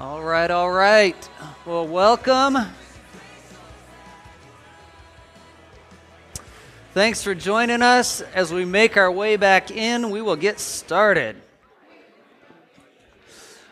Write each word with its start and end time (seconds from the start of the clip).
All 0.00 0.22
right, 0.22 0.50
all 0.50 0.70
right. 0.70 1.28
Well, 1.66 1.86
welcome. 1.86 2.56
Thanks 6.94 7.22
for 7.22 7.34
joining 7.34 7.82
us. 7.82 8.22
As 8.22 8.50
we 8.50 8.64
make 8.64 8.96
our 8.96 9.12
way 9.12 9.36
back 9.36 9.70
in, 9.70 10.08
we 10.08 10.22
will 10.22 10.36
get 10.36 10.58
started. 10.58 11.36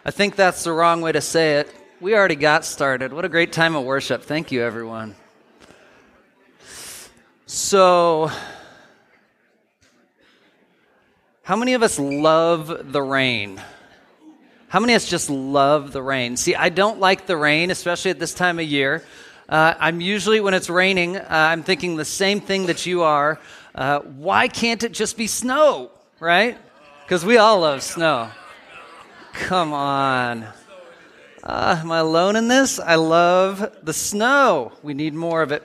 I 0.05 0.11
think 0.11 0.37
that's 0.37 0.65
the 0.65 0.73
wrong 0.73 1.01
way 1.01 1.13
to 1.13 1.23
say 1.23 1.61
it. 1.61 1.75
We 1.99 2.15
already 2.15 2.37
got 2.37 2.67
started. 2.67 3.11
What 3.15 3.25
a 3.25 3.31
great 3.31 3.51
time 3.51 3.75
of 3.75 3.85
worship. 3.85 4.23
Thank 4.23 4.53
you, 4.53 4.63
everyone. 4.63 5.17
So, 7.47 8.31
how 11.43 11.57
many 11.57 11.73
of 11.73 11.83
us 11.83 11.99
love 11.99 12.93
the 12.93 13.01
rain? 13.01 13.63
How 14.69 14.81
many 14.81 14.93
of 14.93 14.99
us 14.99 15.09
just 15.09 15.31
love 15.31 15.93
the 15.93 16.03
rain? 16.03 16.37
See, 16.37 16.55
I 16.55 16.69
don't 16.69 17.01
like 17.01 17.27
the 17.27 17.39
rain, 17.39 17.71
especially 17.71 18.11
at 18.11 18.19
this 18.19 18.35
time 18.35 18.59
of 18.59 18.67
year. 18.67 19.03
Uh, 19.49 19.73
I'm 19.81 20.03
usually, 20.03 20.41
when 20.41 20.53
it's 20.53 20.69
raining, 20.69 21.17
uh, 21.17 21.25
I'm 21.31 21.63
thinking 21.63 21.97
the 21.97 22.05
same 22.05 22.43
thing 22.43 22.67
that 22.67 22.85
you 22.85 23.03
are. 23.03 23.41
Uh, 23.75 24.01
why 24.01 24.47
can't 24.47 24.83
it 24.83 24.93
just 24.93 25.17
be 25.17 25.27
snow, 25.27 25.91
right? 26.21 26.59
Because 27.03 27.25
we 27.25 27.39
all 27.39 27.61
love 27.61 27.83
snow. 27.83 28.29
Come 29.33 29.73
on. 29.73 30.47
Uh, 31.43 31.79
am 31.81 31.91
I 31.91 32.01
alone 32.01 32.37
in 32.37 32.49
this? 32.49 32.79
I 32.79 32.97
love 32.97 33.75
the 33.83 33.95
snow. 33.95 34.73
We 34.83 34.93
need 34.93 35.15
more 35.15 35.41
of 35.41 35.51
it. 35.51 35.63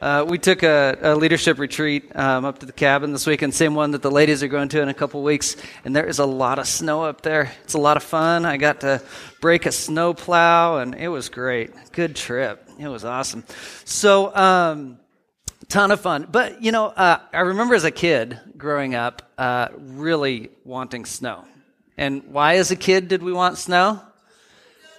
Uh, 0.00 0.24
we 0.28 0.38
took 0.38 0.62
a, 0.62 0.98
a 1.00 1.14
leadership 1.14 1.58
retreat 1.58 2.14
um, 2.16 2.44
up 2.44 2.58
to 2.58 2.66
the 2.66 2.72
cabin 2.72 3.12
this 3.12 3.26
weekend, 3.26 3.54
same 3.54 3.74
one 3.74 3.92
that 3.92 4.02
the 4.02 4.10
ladies 4.10 4.42
are 4.42 4.48
going 4.48 4.68
to 4.68 4.82
in 4.82 4.88
a 4.88 4.94
couple 4.94 5.22
weeks, 5.22 5.56
and 5.84 5.94
there 5.94 6.06
is 6.06 6.18
a 6.18 6.26
lot 6.26 6.58
of 6.58 6.66
snow 6.66 7.04
up 7.04 7.22
there. 7.22 7.52
It's 7.62 7.74
a 7.74 7.78
lot 7.78 7.96
of 7.96 8.02
fun. 8.02 8.44
I 8.44 8.56
got 8.56 8.80
to 8.80 9.02
break 9.40 9.66
a 9.66 9.72
snow 9.72 10.14
plow, 10.14 10.78
and 10.78 10.94
it 10.94 11.08
was 11.08 11.28
great. 11.28 11.72
Good 11.92 12.16
trip. 12.16 12.68
It 12.78 12.88
was 12.88 13.04
awesome. 13.04 13.44
So, 13.84 14.34
um, 14.34 14.98
ton 15.68 15.90
of 15.90 16.00
fun. 16.00 16.28
But 16.30 16.62
you 16.62 16.72
know, 16.72 16.86
uh, 16.86 17.20
I 17.32 17.40
remember 17.40 17.74
as 17.74 17.84
a 17.84 17.90
kid 17.90 18.38
growing 18.56 18.94
up, 18.94 19.30
uh, 19.38 19.68
really 19.78 20.50
wanting 20.64 21.04
snow. 21.04 21.44
And 21.96 22.24
why, 22.24 22.56
as 22.56 22.70
a 22.70 22.76
kid, 22.76 23.08
did 23.08 23.22
we 23.22 23.32
want 23.32 23.58
snow? 23.58 24.00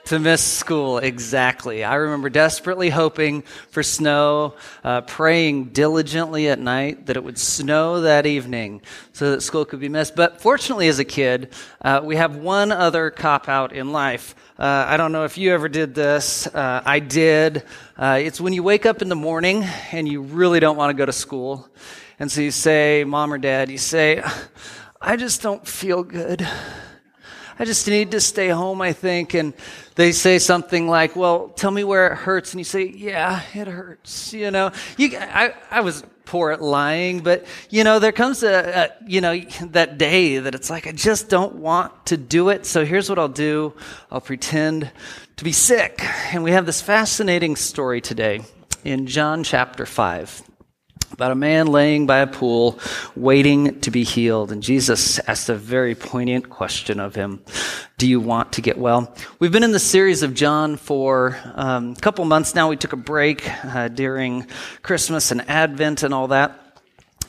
To 0.05 0.19
miss 0.19 0.43
school, 0.43 0.99
exactly. 0.99 1.83
I 1.83 1.95
remember 1.95 2.29
desperately 2.29 2.89
hoping 2.89 3.41
for 3.71 3.81
snow, 3.81 4.53
uh, 4.83 5.01
praying 5.01 5.65
diligently 5.69 6.47
at 6.47 6.59
night 6.59 7.07
that 7.07 7.17
it 7.17 7.23
would 7.23 7.39
snow 7.39 8.01
that 8.01 8.27
evening 8.27 8.81
so 9.13 9.31
that 9.31 9.41
school 9.41 9.65
could 9.65 9.79
be 9.79 9.89
missed. 9.89 10.15
But 10.15 10.41
fortunately, 10.41 10.87
as 10.89 10.99
a 10.99 11.05
kid, 11.05 11.53
uh, 11.81 12.01
we 12.03 12.17
have 12.17 12.35
one 12.35 12.71
other 12.71 13.09
cop 13.09 13.49
out 13.49 13.73
in 13.73 13.91
life. 13.91 14.35
Uh, 14.59 14.85
I 14.87 14.97
don't 14.97 15.11
know 15.11 15.25
if 15.25 15.39
you 15.39 15.51
ever 15.53 15.67
did 15.67 15.95
this. 15.95 16.45
Uh, 16.47 16.83
I 16.85 16.99
did. 16.99 17.63
Uh, 17.97 18.19
it's 18.21 18.39
when 18.39 18.53
you 18.53 18.61
wake 18.61 18.85
up 18.85 19.01
in 19.01 19.09
the 19.09 19.15
morning 19.15 19.63
and 19.91 20.07
you 20.07 20.21
really 20.21 20.59
don't 20.59 20.77
want 20.77 20.91
to 20.91 20.93
go 20.93 21.05
to 21.05 21.13
school. 21.13 21.67
And 22.19 22.31
so 22.31 22.41
you 22.41 22.51
say, 22.51 23.03
Mom 23.05 23.33
or 23.33 23.39
Dad, 23.39 23.71
you 23.71 23.79
say, 23.79 24.23
I 25.01 25.17
just 25.17 25.41
don't 25.41 25.67
feel 25.67 26.03
good. 26.03 26.47
I 27.57 27.65
just 27.65 27.87
need 27.87 28.11
to 28.11 28.21
stay 28.21 28.49
home, 28.49 28.81
I 28.81 28.93
think. 28.93 29.33
And 29.33 29.53
they 29.95 30.11
say 30.11 30.39
something 30.39 30.87
like, 30.87 31.15
well, 31.15 31.49
tell 31.49 31.71
me 31.71 31.83
where 31.83 32.07
it 32.07 32.15
hurts. 32.15 32.53
And 32.53 32.59
you 32.59 32.65
say, 32.65 32.85
yeah, 32.85 33.41
it 33.53 33.67
hurts. 33.67 34.33
You 34.33 34.51
know, 34.51 34.71
you, 34.97 35.17
I, 35.17 35.53
I 35.71 35.81
was 35.81 36.03
poor 36.25 36.51
at 36.51 36.61
lying, 36.61 37.21
but 37.21 37.45
you 37.69 37.83
know, 37.83 37.99
there 37.99 38.11
comes 38.11 38.43
a, 38.43 38.89
a, 38.89 38.89
you 39.07 39.21
know, 39.21 39.39
that 39.71 39.97
day 39.97 40.39
that 40.39 40.55
it's 40.55 40.69
like, 40.69 40.87
I 40.87 40.91
just 40.91 41.29
don't 41.29 41.55
want 41.55 42.07
to 42.07 42.17
do 42.17 42.49
it. 42.49 42.65
So 42.65 42.83
here's 42.83 43.09
what 43.09 43.19
I'll 43.19 43.27
do. 43.27 43.73
I'll 44.11 44.21
pretend 44.21 44.91
to 45.37 45.43
be 45.43 45.51
sick. 45.51 46.03
And 46.33 46.43
we 46.43 46.51
have 46.51 46.65
this 46.65 46.81
fascinating 46.81 47.55
story 47.55 48.01
today 48.01 48.41
in 48.83 49.07
John 49.07 49.43
chapter 49.43 49.85
5 49.85 50.54
about 51.11 51.31
a 51.31 51.35
man 51.35 51.67
laying 51.67 52.05
by 52.05 52.19
a 52.19 52.27
pool 52.27 52.79
waiting 53.15 53.79
to 53.81 53.91
be 53.91 54.03
healed. 54.03 54.51
And 54.51 54.61
Jesus 54.61 55.19
asked 55.19 55.49
a 55.49 55.55
very 55.55 55.95
poignant 55.95 56.49
question 56.49 56.99
of 56.99 57.15
him 57.15 57.41
Do 57.97 58.07
you 58.07 58.19
want 58.19 58.53
to 58.53 58.61
get 58.61 58.77
well? 58.77 59.15
We've 59.39 59.51
been 59.51 59.63
in 59.63 59.71
the 59.71 59.79
series 59.79 60.23
of 60.23 60.33
John 60.33 60.77
for 60.77 61.37
um, 61.53 61.91
a 61.91 62.01
couple 62.01 62.25
months 62.25 62.55
now. 62.55 62.69
We 62.69 62.77
took 62.77 62.93
a 62.93 62.97
break 62.97 63.49
uh, 63.65 63.87
during 63.87 64.47
Christmas 64.81 65.31
and 65.31 65.49
Advent 65.49 66.03
and 66.03 66.13
all 66.13 66.27
that. 66.29 66.64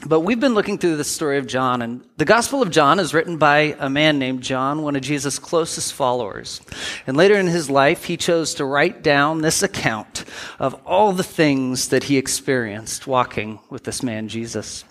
But 0.04 0.20
we've 0.20 0.40
been 0.40 0.54
looking 0.54 0.78
through 0.78 0.96
the 0.96 1.04
story 1.04 1.38
of 1.38 1.46
John, 1.46 1.82
and 1.82 2.02
the 2.16 2.24
Gospel 2.24 2.62
of 2.62 2.70
John 2.70 2.98
is 2.98 3.14
written 3.14 3.38
by 3.38 3.76
a 3.78 3.90
man 3.90 4.18
named 4.18 4.42
John, 4.42 4.82
one 4.82 4.96
of 4.96 5.02
Jesus' 5.02 5.38
closest 5.38 5.94
followers. 5.94 6.60
And 7.06 7.16
later 7.16 7.34
in 7.34 7.46
his 7.46 7.68
life, 7.68 8.04
he 8.04 8.16
chose 8.16 8.54
to 8.54 8.64
write 8.64 9.02
down 9.02 9.42
this 9.42 9.62
account 9.62 10.24
of 10.58 10.74
all 10.86 11.12
the 11.12 11.22
things 11.22 11.88
that 11.88 12.04
he 12.04 12.18
experienced 12.18 13.06
walking 13.06 13.58
with 13.68 13.84
this 13.84 14.02
man, 14.02 14.28
Jesus. 14.28 14.84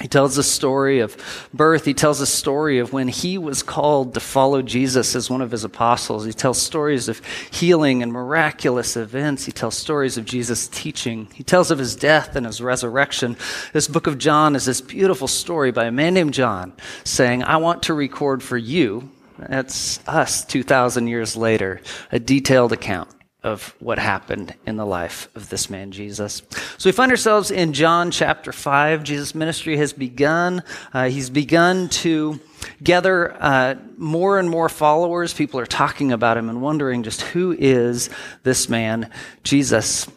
He 0.00 0.06
tells 0.06 0.38
a 0.38 0.44
story 0.44 1.00
of 1.00 1.16
birth. 1.52 1.84
He 1.84 1.94
tells 1.94 2.20
a 2.20 2.26
story 2.26 2.78
of 2.78 2.92
when 2.92 3.08
he 3.08 3.36
was 3.36 3.64
called 3.64 4.14
to 4.14 4.20
follow 4.20 4.62
Jesus 4.62 5.16
as 5.16 5.28
one 5.28 5.42
of 5.42 5.50
his 5.50 5.64
apostles. 5.64 6.24
He 6.24 6.32
tells 6.32 6.62
stories 6.62 7.08
of 7.08 7.20
healing 7.50 8.02
and 8.02 8.12
miraculous 8.12 8.96
events. 8.96 9.44
He 9.44 9.52
tells 9.52 9.76
stories 9.76 10.16
of 10.16 10.24
Jesus' 10.24 10.68
teaching. 10.68 11.26
He 11.34 11.42
tells 11.42 11.72
of 11.72 11.80
his 11.80 11.96
death 11.96 12.36
and 12.36 12.46
his 12.46 12.60
resurrection. 12.60 13.36
This 13.72 13.88
book 13.88 14.06
of 14.06 14.18
John 14.18 14.54
is 14.54 14.66
this 14.66 14.80
beautiful 14.80 15.26
story 15.26 15.72
by 15.72 15.86
a 15.86 15.92
man 15.92 16.14
named 16.14 16.34
John 16.34 16.72
saying, 17.02 17.42
I 17.42 17.56
want 17.56 17.84
to 17.84 17.94
record 17.94 18.40
for 18.40 18.56
you, 18.56 19.10
that's 19.36 19.98
us 20.06 20.44
2,000 20.44 21.08
years 21.08 21.36
later, 21.36 21.80
a 22.12 22.20
detailed 22.20 22.72
account 22.72 23.10
of 23.42 23.74
what 23.78 23.98
happened 23.98 24.54
in 24.66 24.76
the 24.76 24.86
life 24.86 25.28
of 25.36 25.48
this 25.48 25.70
man, 25.70 25.92
Jesus. 25.92 26.42
So 26.76 26.88
we 26.88 26.92
find 26.92 27.10
ourselves 27.10 27.50
in 27.50 27.72
John 27.72 28.10
chapter 28.10 28.50
5. 28.52 29.04
Jesus' 29.04 29.34
ministry 29.34 29.76
has 29.76 29.92
begun. 29.92 30.62
Uh, 30.92 31.08
he's 31.08 31.30
begun 31.30 31.88
to 31.90 32.40
gather 32.82 33.40
uh, 33.40 33.76
more 33.96 34.40
and 34.40 34.50
more 34.50 34.68
followers. 34.68 35.32
People 35.32 35.60
are 35.60 35.66
talking 35.66 36.10
about 36.10 36.36
him 36.36 36.48
and 36.48 36.60
wondering 36.60 37.04
just 37.04 37.22
who 37.22 37.54
is 37.56 38.10
this 38.42 38.68
man, 38.68 39.10
Jesus. 39.44 40.08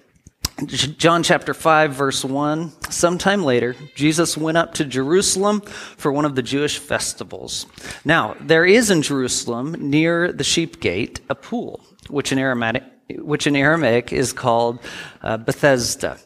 John 0.65 1.23
chapter 1.23 1.53
5, 1.53 1.93
verse 1.93 2.25
1. 2.25 2.71
Sometime 2.91 3.43
later, 3.43 3.75
Jesus 3.95 4.37
went 4.37 4.57
up 4.57 4.75
to 4.75 4.85
Jerusalem 4.85 5.61
for 5.61 6.11
one 6.11 6.25
of 6.25 6.35
the 6.35 6.43
Jewish 6.43 6.77
festivals. 6.77 7.65
Now, 8.05 8.35
there 8.39 8.65
is 8.65 8.91
in 8.91 9.01
Jerusalem, 9.01 9.75
near 9.79 10.31
the 10.31 10.43
sheep 10.43 10.79
gate, 10.79 11.19
a 11.29 11.35
pool, 11.35 11.81
which 12.09 12.31
in 12.31 12.37
Aramaic, 12.37 12.83
which 13.19 13.47
in 13.47 13.55
Aramaic 13.55 14.13
is 14.13 14.33
called 14.33 14.79
uh, 15.21 15.37
Bethesda, 15.37 16.17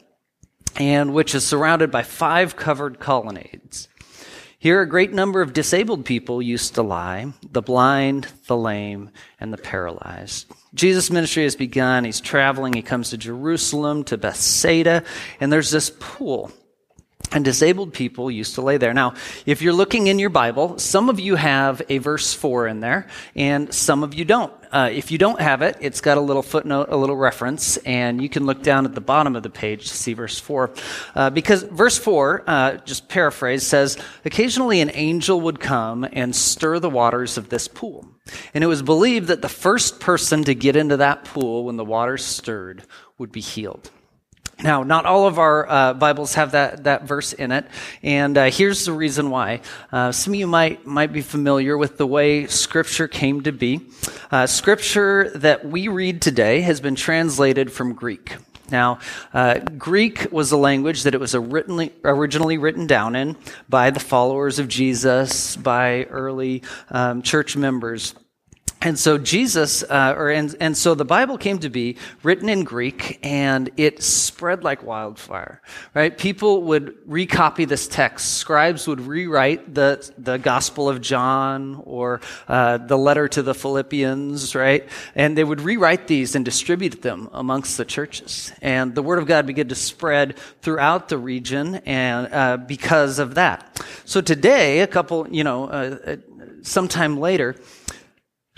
and 0.76 1.14
which 1.14 1.34
is 1.34 1.46
surrounded 1.46 1.90
by 1.90 2.02
five 2.02 2.56
covered 2.56 3.00
colonnades. 3.00 3.88
Here, 4.58 4.80
a 4.80 4.88
great 4.88 5.12
number 5.12 5.42
of 5.42 5.52
disabled 5.52 6.04
people 6.04 6.40
used 6.42 6.74
to 6.74 6.82
lie 6.82 7.32
the 7.52 7.62
blind, 7.62 8.28
the 8.46 8.56
lame, 8.56 9.10
and 9.38 9.52
the 9.52 9.58
paralyzed. 9.58 10.50
Jesus' 10.74 11.10
ministry 11.10 11.44
has 11.44 11.54
begun. 11.56 12.04
He's 12.04 12.20
traveling. 12.20 12.72
He 12.72 12.82
comes 12.82 13.10
to 13.10 13.18
Jerusalem, 13.18 14.02
to 14.04 14.16
Bethsaida, 14.16 15.04
and 15.40 15.52
there's 15.52 15.70
this 15.70 15.90
pool 16.00 16.52
and 17.32 17.44
disabled 17.44 17.92
people 17.92 18.30
used 18.30 18.54
to 18.54 18.62
lay 18.62 18.76
there. 18.76 18.94
Now, 18.94 19.14
if 19.44 19.62
you're 19.62 19.72
looking 19.72 20.06
in 20.06 20.18
your 20.18 20.30
Bible, 20.30 20.78
some 20.78 21.08
of 21.08 21.20
you 21.20 21.36
have 21.36 21.82
a 21.88 21.98
verse 21.98 22.32
4 22.34 22.66
in 22.68 22.80
there, 22.80 23.06
and 23.34 23.72
some 23.72 24.02
of 24.02 24.14
you 24.14 24.24
don't. 24.24 24.52
Uh, 24.72 24.90
if 24.92 25.10
you 25.10 25.18
don't 25.18 25.40
have 25.40 25.62
it, 25.62 25.76
it's 25.80 26.00
got 26.00 26.18
a 26.18 26.20
little 26.20 26.42
footnote, 26.42 26.88
a 26.90 26.96
little 26.96 27.16
reference, 27.16 27.76
and 27.78 28.20
you 28.22 28.28
can 28.28 28.46
look 28.46 28.62
down 28.62 28.84
at 28.84 28.94
the 28.94 29.00
bottom 29.00 29.36
of 29.36 29.42
the 29.42 29.50
page 29.50 29.88
to 29.88 29.96
see 29.96 30.12
verse 30.12 30.38
4. 30.38 30.70
Uh, 31.14 31.30
because 31.30 31.62
verse 31.62 31.98
4, 31.98 32.44
uh, 32.46 32.76
just 32.78 33.08
paraphrase, 33.08 33.66
says, 33.66 33.96
Occasionally 34.24 34.80
an 34.80 34.90
angel 34.94 35.40
would 35.42 35.60
come 35.60 36.06
and 36.12 36.34
stir 36.34 36.78
the 36.78 36.90
waters 36.90 37.38
of 37.38 37.48
this 37.48 37.68
pool. 37.68 38.06
And 38.54 38.64
it 38.64 38.66
was 38.66 38.82
believed 38.82 39.28
that 39.28 39.42
the 39.42 39.48
first 39.48 40.00
person 40.00 40.44
to 40.44 40.54
get 40.54 40.76
into 40.76 40.96
that 40.98 41.24
pool 41.24 41.64
when 41.64 41.76
the 41.76 41.84
waters 41.84 42.24
stirred 42.24 42.82
would 43.18 43.32
be 43.32 43.40
healed. 43.40 43.90
Now, 44.62 44.84
not 44.84 45.04
all 45.04 45.26
of 45.26 45.38
our 45.38 45.68
uh, 45.68 45.92
Bibles 45.92 46.34
have 46.34 46.52
that, 46.52 46.84
that 46.84 47.02
verse 47.02 47.34
in 47.34 47.52
it, 47.52 47.66
and 48.02 48.38
uh, 48.38 48.50
here's 48.50 48.86
the 48.86 48.92
reason 48.92 49.28
why. 49.28 49.60
Uh, 49.92 50.12
some 50.12 50.32
of 50.32 50.38
you 50.38 50.46
might 50.46 50.86
might 50.86 51.12
be 51.12 51.20
familiar 51.20 51.76
with 51.76 51.98
the 51.98 52.06
way 52.06 52.46
Scripture 52.46 53.06
came 53.06 53.42
to 53.42 53.52
be. 53.52 53.82
Uh, 54.30 54.46
scripture 54.46 55.30
that 55.34 55.66
we 55.66 55.88
read 55.88 56.22
today 56.22 56.62
has 56.62 56.80
been 56.80 56.94
translated 56.94 57.70
from 57.70 57.92
Greek. 57.92 58.36
Now, 58.70 58.98
uh, 59.32 59.58
Greek 59.58 60.32
was 60.32 60.50
a 60.52 60.56
language 60.56 61.04
that 61.04 61.14
it 61.14 61.20
was 61.20 61.34
originally, 61.34 61.92
originally 62.02 62.58
written 62.58 62.86
down 62.86 63.14
in 63.14 63.36
by 63.68 63.90
the 63.90 64.00
followers 64.00 64.58
of 64.58 64.68
Jesus, 64.68 65.54
by 65.56 66.04
early 66.04 66.62
um, 66.90 67.22
church 67.22 67.56
members. 67.56 68.14
And 68.82 68.98
so 68.98 69.16
Jesus, 69.16 69.82
uh, 69.82 70.14
or 70.16 70.28
and, 70.28 70.54
and 70.60 70.76
so 70.76 70.94
the 70.94 71.04
Bible 71.04 71.38
came 71.38 71.58
to 71.60 71.70
be 71.70 71.96
written 72.22 72.48
in 72.48 72.62
Greek, 72.62 73.18
and 73.22 73.70
it 73.78 74.02
spread 74.02 74.64
like 74.64 74.82
wildfire. 74.82 75.62
Right? 75.94 76.16
People 76.16 76.62
would 76.64 76.94
recopy 77.08 77.66
this 77.66 77.88
text. 77.88 78.34
Scribes 78.34 78.86
would 78.86 79.00
rewrite 79.00 79.74
the 79.74 80.08
the 80.18 80.36
Gospel 80.36 80.90
of 80.90 81.00
John 81.00 81.82
or 81.84 82.20
uh, 82.48 82.76
the 82.76 82.98
letter 82.98 83.28
to 83.28 83.42
the 83.42 83.54
Philippians, 83.54 84.54
right? 84.54 84.86
And 85.14 85.38
they 85.38 85.44
would 85.44 85.62
rewrite 85.62 86.06
these 86.06 86.34
and 86.34 86.44
distribute 86.44 87.00
them 87.00 87.30
amongst 87.32 87.78
the 87.78 87.84
churches. 87.84 88.52
And 88.60 88.94
the 88.94 89.02
Word 89.02 89.18
of 89.18 89.26
God 89.26 89.46
began 89.46 89.68
to 89.68 89.74
spread 89.74 90.38
throughout 90.60 91.08
the 91.08 91.18
region, 91.18 91.76
and 91.86 92.28
uh, 92.32 92.56
because 92.58 93.18
of 93.18 93.36
that. 93.36 93.82
So 94.04 94.20
today, 94.20 94.80
a 94.80 94.86
couple, 94.86 95.26
you 95.30 95.44
know, 95.44 95.64
uh, 95.64 95.98
uh, 96.06 96.16
sometime 96.62 97.18
later 97.18 97.56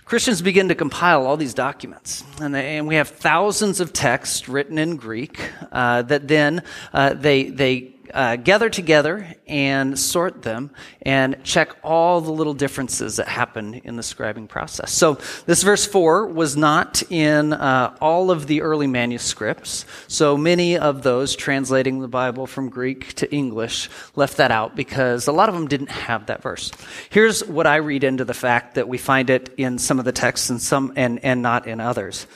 Christians 0.09 0.41
begin 0.41 0.69
to 0.69 0.75
compile 0.75 1.27
all 1.27 1.37
these 1.37 1.53
documents, 1.53 2.25
and, 2.41 2.55
they, 2.55 2.79
and 2.79 2.89
we 2.89 2.95
have 2.95 3.09
thousands 3.09 3.79
of 3.79 3.93
texts 3.93 4.49
written 4.49 4.79
in 4.79 4.97
Greek 4.97 5.39
uh, 5.71 6.01
that 6.01 6.27
then 6.27 6.63
uh, 6.95 7.13
they 7.13 7.51
they 7.51 7.95
uh, 8.13 8.37
gather 8.37 8.71
together 8.71 9.35
and 9.47 9.99
sort 9.99 10.43
them 10.43 10.71
and 11.03 11.37
check 11.45 11.77
all 11.83 12.21
the 12.21 12.33
little 12.33 12.55
differences 12.55 13.17
that 13.17 13.29
happen 13.29 13.75
in 13.75 13.97
the 13.97 14.03
scribing 14.03 14.49
process. 14.49 14.93
So 14.93 15.19
this 15.47 15.63
verse 15.63 15.87
4 15.87 16.27
was 16.27 16.57
not 16.57 17.03
in 17.11 17.53
uh, 17.53 17.97
all 18.01 18.31
of 18.31 18.47
the 18.47 18.63
early 18.63 18.87
manuscripts. 18.87 19.85
So 20.07 20.37
many 20.37 20.79
of 20.79 21.03
those 21.03 21.37
translating 21.37 22.01
the 22.01 22.09
Bible 22.09 22.47
from 22.47 22.69
Greek 22.69 23.15
to 23.15 23.33
English 23.33 23.89
left 24.17 24.37
that 24.39 24.51
out 24.51 24.77
because 24.77 25.27
a 25.27 25.33
lot 25.33 25.49
of 25.49 25.55
them 25.55 25.69
didn't 25.69 25.91
have 25.91 26.27
that 26.27 26.43
verse. 26.43 26.71
Here's 27.11 27.45
what 27.45 27.67
I 27.67 27.77
read 27.77 28.05
into 28.05 28.25
the 28.25 28.35
fact 28.35 28.75
that 28.75 28.89
we 28.89 28.99
find 28.99 29.31
it 29.31 29.53
in 29.57 29.79
some 29.79 29.99
of 29.99 30.05
the 30.05 30.13
texts 30.13 30.51
and 30.51 30.61
some 30.61 30.93
and, 30.97 31.25
and 31.25 31.43
not 31.43 31.67
in 31.67 31.81
others. 31.81 32.27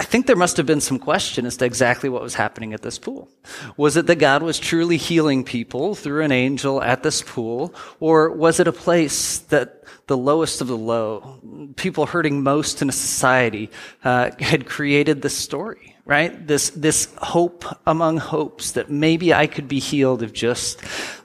I 0.00 0.02
think 0.02 0.26
there 0.26 0.34
must 0.34 0.56
have 0.56 0.64
been 0.64 0.80
some 0.80 0.98
question 0.98 1.44
as 1.44 1.58
to 1.58 1.66
exactly 1.66 2.08
what 2.08 2.22
was 2.22 2.34
happening 2.34 2.72
at 2.72 2.80
this 2.80 2.98
pool. 2.98 3.28
Was 3.76 3.98
it 3.98 4.06
that 4.06 4.16
God 4.16 4.42
was 4.42 4.58
truly 4.58 4.96
healing 4.96 5.44
people 5.44 5.94
through 5.94 6.24
an 6.24 6.32
angel 6.32 6.82
at 6.82 7.02
this 7.02 7.20
pool, 7.20 7.74
or 8.00 8.30
was 8.30 8.60
it 8.60 8.66
a 8.66 8.72
place 8.72 9.40
that 9.50 9.84
the 10.06 10.16
lowest 10.16 10.62
of 10.62 10.68
the 10.68 10.76
low, 10.76 11.38
people 11.76 12.06
hurting 12.06 12.42
most 12.42 12.80
in 12.80 12.88
a 12.88 12.92
society, 12.92 13.68
uh, 14.02 14.30
had 14.40 14.64
created 14.64 15.20
this 15.20 15.36
story? 15.36 15.94
Right? 16.06 16.46
This, 16.46 16.70
this 16.70 17.12
hope 17.18 17.66
among 17.86 18.16
hopes 18.16 18.72
that 18.72 18.90
maybe 18.90 19.34
I 19.34 19.46
could 19.46 19.68
be 19.68 19.80
healed 19.80 20.22
if 20.22 20.32
just 20.32 20.80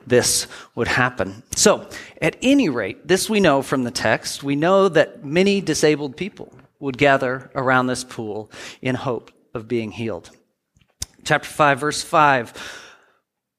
this 0.05 0.47
would 0.75 0.89
happen. 0.89 1.43
So, 1.55 1.87
at 2.21 2.35
any 2.41 2.67
rate, 2.67 3.07
this 3.07 3.29
we 3.29 3.39
know 3.39 3.61
from 3.61 3.85
the 3.85 3.89
text. 3.89 4.43
We 4.43 4.57
know 4.57 4.89
that 4.89 5.23
many 5.23 5.61
disabled 5.61 6.17
people 6.17 6.51
would 6.79 6.97
gather 6.97 7.51
around 7.55 7.87
this 7.87 8.03
pool 8.03 8.51
in 8.81 8.95
hope 8.95 9.31
of 9.53 9.67
being 9.67 9.91
healed. 9.91 10.29
Chapter 11.23 11.49
5, 11.49 11.79
verse 11.79 12.03
5. 12.03 12.81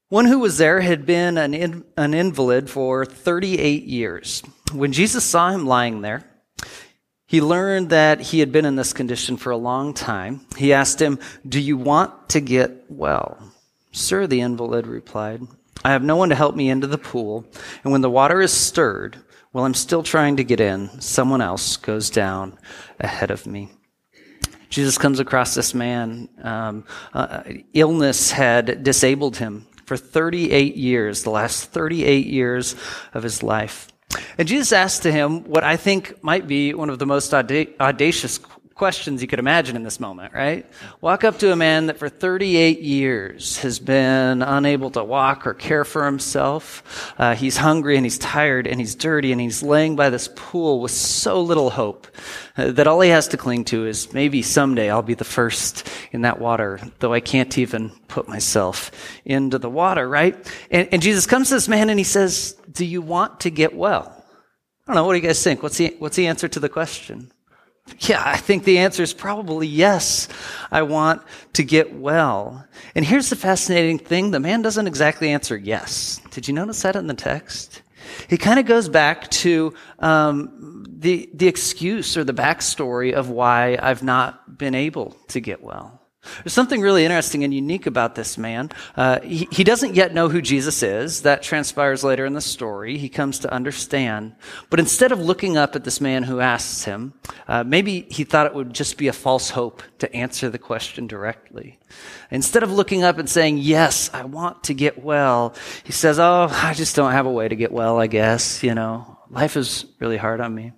One 0.09 0.27
who 0.27 0.39
was 0.39 0.59
there 0.59 0.81
had 0.81 1.05
been 1.05 1.37
an, 1.37 1.53
in, 1.53 1.85
an 1.97 2.15
invalid 2.15 2.71
for 2.71 3.05
38 3.05 3.85
years. 3.85 4.43
When 4.73 4.93
Jesus 4.93 5.25
saw 5.25 5.51
him 5.51 5.67
lying 5.67 6.01
there, 6.01 6.25
he 7.27 7.41
learned 7.41 7.91
that 7.91 8.21
he 8.21 8.39
had 8.39 8.53
been 8.53 8.65
in 8.65 8.77
this 8.77 8.93
condition 8.93 9.37
for 9.37 9.51
a 9.51 9.57
long 9.57 9.95
time. 9.95 10.47
He 10.57 10.73
asked 10.73 11.03
him, 11.03 11.19
Do 11.49 11.61
you 11.61 11.77
want 11.77 12.29
to 12.31 12.41
get 12.41 12.85
well? 12.89 13.53
Sir, 13.91 14.29
the 14.29 14.41
invalid 14.41 14.87
replied, 14.87 15.43
I 15.85 15.91
have 15.91 16.05
no 16.05 16.17
one 16.17 16.29
to 16.29 16.37
help 16.37 16.55
me 16.55 16.71
into 16.71 16.87
the 16.87 16.99
pool, 16.99 17.45
and 17.83 17.93
when 17.93 18.01
the 18.01 18.11
water 18.11 18.41
is 18.41 18.53
stirred, 18.53 19.17
while 19.57 19.65
I'm 19.65 19.73
still 19.73 20.03
trying 20.03 20.37
to 20.37 20.45
get 20.45 20.61
in, 20.61 21.01
someone 21.01 21.41
else 21.41 21.79
goes 21.79 22.11
down 22.11 22.59
ahead 23.01 23.31
of 23.31 23.47
me. 23.47 23.71
Jesus 24.69 24.99
comes 24.99 25.19
across 25.19 25.55
this 25.55 25.73
man. 25.73 26.29
Um, 26.43 26.85
uh, 27.15 27.43
illness 27.73 28.33
had 28.33 28.85
disabled 28.85 29.39
him 29.39 29.67
for 29.87 29.97
38 29.97 30.77
years, 30.77 31.23
the 31.23 31.31
last 31.31 31.73
38 31.73 32.27
years 32.27 32.77
of 33.15 33.23
his 33.23 33.43
life. 33.43 33.89
And 34.37 34.47
Jesus 34.47 34.75
asked 34.75 35.05
to 35.05 35.11
him 35.11 35.45
what 35.45 35.65
I 35.65 35.79
think 35.79 36.23
might 36.23 36.47
be 36.47 36.75
one 36.75 36.91
of 36.91 36.99
the 36.99 37.07
most 37.07 37.33
audacious 37.33 38.39
questions 38.77 39.23
you 39.23 39.27
could 39.27 39.39
imagine 39.39 39.75
in 39.75 39.83
this 39.85 39.99
moment, 39.99 40.35
right? 40.35 40.67
Walk 41.01 41.25
up 41.25 41.39
to 41.39 41.51
a 41.51 41.57
man 41.57 41.87
that 41.87 41.99
for 41.99 42.11
38 42.11 42.81
years 42.81 43.57
has 43.59 43.79
been 43.79 44.43
unable 44.43 44.91
to 44.91 45.03
walk 45.03 45.47
or 45.47 45.55
care 45.55 45.83
for 45.83 46.05
himself. 46.05 47.15
Uh, 47.19 47.35
he's 47.35 47.57
hungry 47.57 47.97
and 47.97 48.05
he's 48.05 48.19
tired 48.19 48.67
and 48.67 48.79
he's 48.79 48.95
dirty 48.95 49.33
and 49.33 49.41
he's 49.41 49.63
laying 49.63 49.97
by 49.97 50.11
this 50.11 50.29
pool 50.37 50.83
with 50.83 50.91
so 50.91 51.41
little 51.41 51.71
hope 51.71 52.07
uh, 52.59 52.71
that 52.73 52.87
all 52.87 53.01
he 53.01 53.09
has 53.09 53.29
to 53.29 53.39
cling 53.39 53.65
to 53.65 53.87
is 53.87 54.13
maybe 54.13 54.43
someday 54.43 54.91
I'll 54.91 55.01
be 55.01 55.15
the 55.15 55.25
first 55.25 55.89
in 56.13 56.21
that 56.21 56.39
water, 56.39 56.79
though 56.99 57.15
I 57.15 57.21
can't 57.21 57.57
even 57.57 57.89
put 58.09 58.29
myself 58.29 58.91
into 59.25 59.59
the 59.59 59.71
water, 59.71 60.07
right? 60.07 60.37
And, 60.71 60.87
and 60.93 61.01
Jesus 61.01 61.25
comes 61.25 61.49
to 61.49 61.55
this 61.55 61.67
man 61.67 61.89
and 61.89 61.99
he 61.99 62.05
says, 62.05 62.55
Do 62.71 62.85
you 62.85 63.01
want 63.01 63.41
to 63.41 63.51
get 63.51 63.75
well? 63.75 64.13
I 64.87 64.93
don't 64.93 64.97
know. 64.97 65.05
What 65.07 65.15
do 65.15 65.19
you 65.19 65.27
guys 65.27 65.43
think? 65.43 65.63
What's 65.63 65.79
the, 65.79 65.97
what's 65.99 66.17
the 66.17 66.27
answer 66.27 66.47
to 66.47 66.61
the 66.61 66.69
question? 66.69 67.33
Yeah, 68.01 68.23
I 68.25 68.37
think 68.37 68.65
the 68.65 68.79
answer 68.79 69.03
is 69.03 69.13
probably 69.13 69.67
yes. 69.67 70.29
I 70.71 70.83
want 70.83 71.23
to 71.55 71.63
get 71.63 71.95
well. 71.95 72.67
And 72.95 73.05
here's 73.05 73.31
the 73.31 73.37
fascinating 73.37 73.99
thing. 73.99 74.33
The 74.33 74.41
man 74.41 74.63
doesn't 74.63 74.87
exactly 74.87 75.31
answer 75.31 75.57
yes. 75.57 76.21
Did 76.31 76.49
you 76.49 76.55
notice 76.55 76.83
that 76.83 76.97
in 76.97 77.07
the 77.07 77.15
text? 77.15 77.83
He 78.29 78.37
kind 78.37 78.59
of 78.59 78.67
goes 78.67 78.89
back 78.89 79.31
to 79.31 79.75
um, 79.99 80.85
the, 80.89 81.29
the 81.35 81.49
excuse 81.49 82.17
or 82.17 82.25
the 82.25 82.35
backstory 82.35 83.13
of 83.13 83.31
why 83.31 83.79
I've 83.81 84.03
not 84.03 84.59
been 84.59 84.75
able 84.75 85.17
to 85.29 85.41
get 85.41 85.63
well. 85.63 85.96
There's 86.43 86.53
something 86.53 86.81
really 86.81 87.05
interesting 87.05 87.45
and 87.45 87.53
unique 87.53 87.87
about 87.87 88.15
this 88.15 88.39
man. 88.39 88.71
Uh, 88.97 89.21
he, 89.21 89.49
he 89.51 89.65
doesn't 89.65 89.95
yet 89.95 90.15
know 90.15 90.29
who 90.29 90.43
Jesus 90.43 90.83
is. 90.83 91.23
That 91.23 91.43
transpires 91.43 92.05
later 92.05 92.25
in 92.25 92.35
the 92.35 92.41
story. 92.41 92.99
He 92.99 93.09
comes 93.09 93.39
to 93.41 93.53
understand. 93.53 94.35
But 94.71 94.81
instead 94.81 95.13
of 95.13 95.21
looking 95.21 95.57
up 95.57 95.77
at 95.77 95.85
this 95.85 96.01
man 96.01 96.23
who 96.23 96.41
asks 96.41 96.85
him, 96.85 97.15
uh, 97.49 97.65
maybe 97.65 98.03
he 98.11 98.25
thought 98.25 98.47
it 98.47 98.55
would 98.55 98.73
just 98.73 98.99
be 98.99 99.09
a 99.09 99.13
false 99.13 99.51
hope 99.51 99.83
to 99.99 100.15
answer 100.15 100.51
the 100.51 100.59
question 100.59 101.07
directly. 101.07 101.79
Instead 102.31 102.63
of 102.63 102.73
looking 102.73 103.03
up 103.03 103.19
and 103.19 103.29
saying, 103.29 103.59
Yes, 103.59 104.11
I 104.13 104.25
want 104.25 104.65
to 104.65 104.75
get 104.75 105.03
well, 105.03 105.55
he 105.85 105.93
says, 105.93 106.19
Oh, 106.19 106.49
I 106.51 106.75
just 106.75 106.97
don't 106.97 107.13
have 107.13 107.27
a 107.27 107.31
way 107.31 107.49
to 107.49 107.57
get 107.57 107.73
well, 107.73 107.99
I 107.99 108.07
guess. 108.07 108.63
You 108.63 108.75
know, 108.75 109.19
life 109.31 109.57
is 109.57 109.87
really 110.01 110.17
hard 110.17 110.41
on 110.41 110.55
me. 110.55 110.73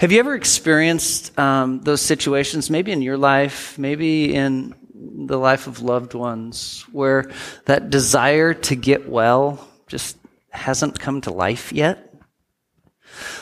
Have 0.00 0.12
you 0.12 0.18
ever 0.18 0.34
experienced 0.34 1.38
um, 1.38 1.80
those 1.80 2.00
situations, 2.00 2.70
maybe 2.70 2.92
in 2.92 3.02
your 3.02 3.16
life, 3.16 3.78
maybe 3.78 4.34
in 4.34 4.74
the 4.94 5.38
life 5.38 5.66
of 5.66 5.80
loved 5.80 6.14
ones, 6.14 6.84
where 6.92 7.30
that 7.66 7.90
desire 7.90 8.54
to 8.54 8.76
get 8.76 9.08
well 9.08 9.68
just 9.86 10.16
hasn't 10.50 10.98
come 10.98 11.20
to 11.22 11.32
life 11.32 11.72
yet? 11.72 12.12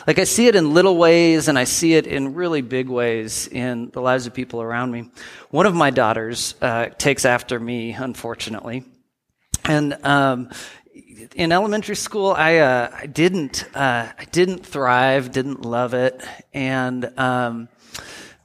Like 0.06 0.18
I 0.18 0.24
see 0.24 0.46
it 0.46 0.56
in 0.56 0.74
little 0.74 0.96
ways 0.96 1.48
and 1.48 1.58
I 1.58 1.64
see 1.64 1.94
it 1.94 2.06
in 2.06 2.34
really 2.34 2.60
big 2.60 2.88
ways 2.88 3.46
in 3.46 3.90
the 3.90 4.00
lives 4.00 4.26
of 4.26 4.34
people 4.34 4.60
around 4.60 4.90
me. 4.90 5.10
One 5.50 5.66
of 5.66 5.74
my 5.74 5.90
daughters 5.90 6.54
uh, 6.60 6.86
takes 6.98 7.24
after 7.24 7.58
me, 7.60 7.92
unfortunately. 7.92 8.84
And 9.64 10.04
um, 10.04 10.50
in 11.34 11.52
elementary 11.52 11.96
school, 11.96 12.32
I, 12.36 12.58
uh, 12.58 12.90
I 12.94 13.06
didn't, 13.06 13.64
uh, 13.74 14.08
I 14.18 14.24
didn't 14.32 14.64
thrive, 14.64 15.32
didn't 15.32 15.62
love 15.62 15.94
it, 15.94 16.22
and 16.52 17.12
um, 17.18 17.68